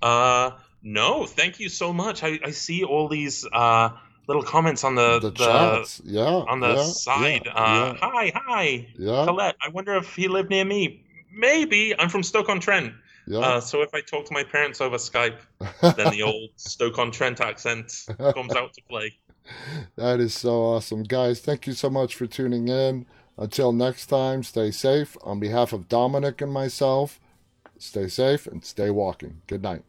[0.00, 0.52] Uh,
[0.82, 2.22] no, thank you so much.
[2.22, 3.90] I, I see all these uh
[4.28, 7.42] little comments on the the the, chats, yeah, on the yeah, side.
[7.46, 8.62] yeah, uh, hi, hi,
[8.96, 9.56] yeah, yeah, Colette.
[9.60, 11.02] I wonder if he lived near me.
[11.32, 12.92] Maybe I'm from Stoke on Trent.
[13.26, 13.38] yeah.
[13.38, 15.38] Uh, so if I talk to my parents over Skype,
[15.80, 19.14] then the old Stoke on Trent accent comes out to play.
[19.96, 21.40] that is so awesome, guys.
[21.40, 23.06] Thank you so much for tuning in.
[23.36, 25.16] Until next time, stay safe.
[25.22, 27.20] On behalf of Dominic and myself,
[27.78, 29.42] stay safe and stay walking.
[29.46, 29.84] Good night.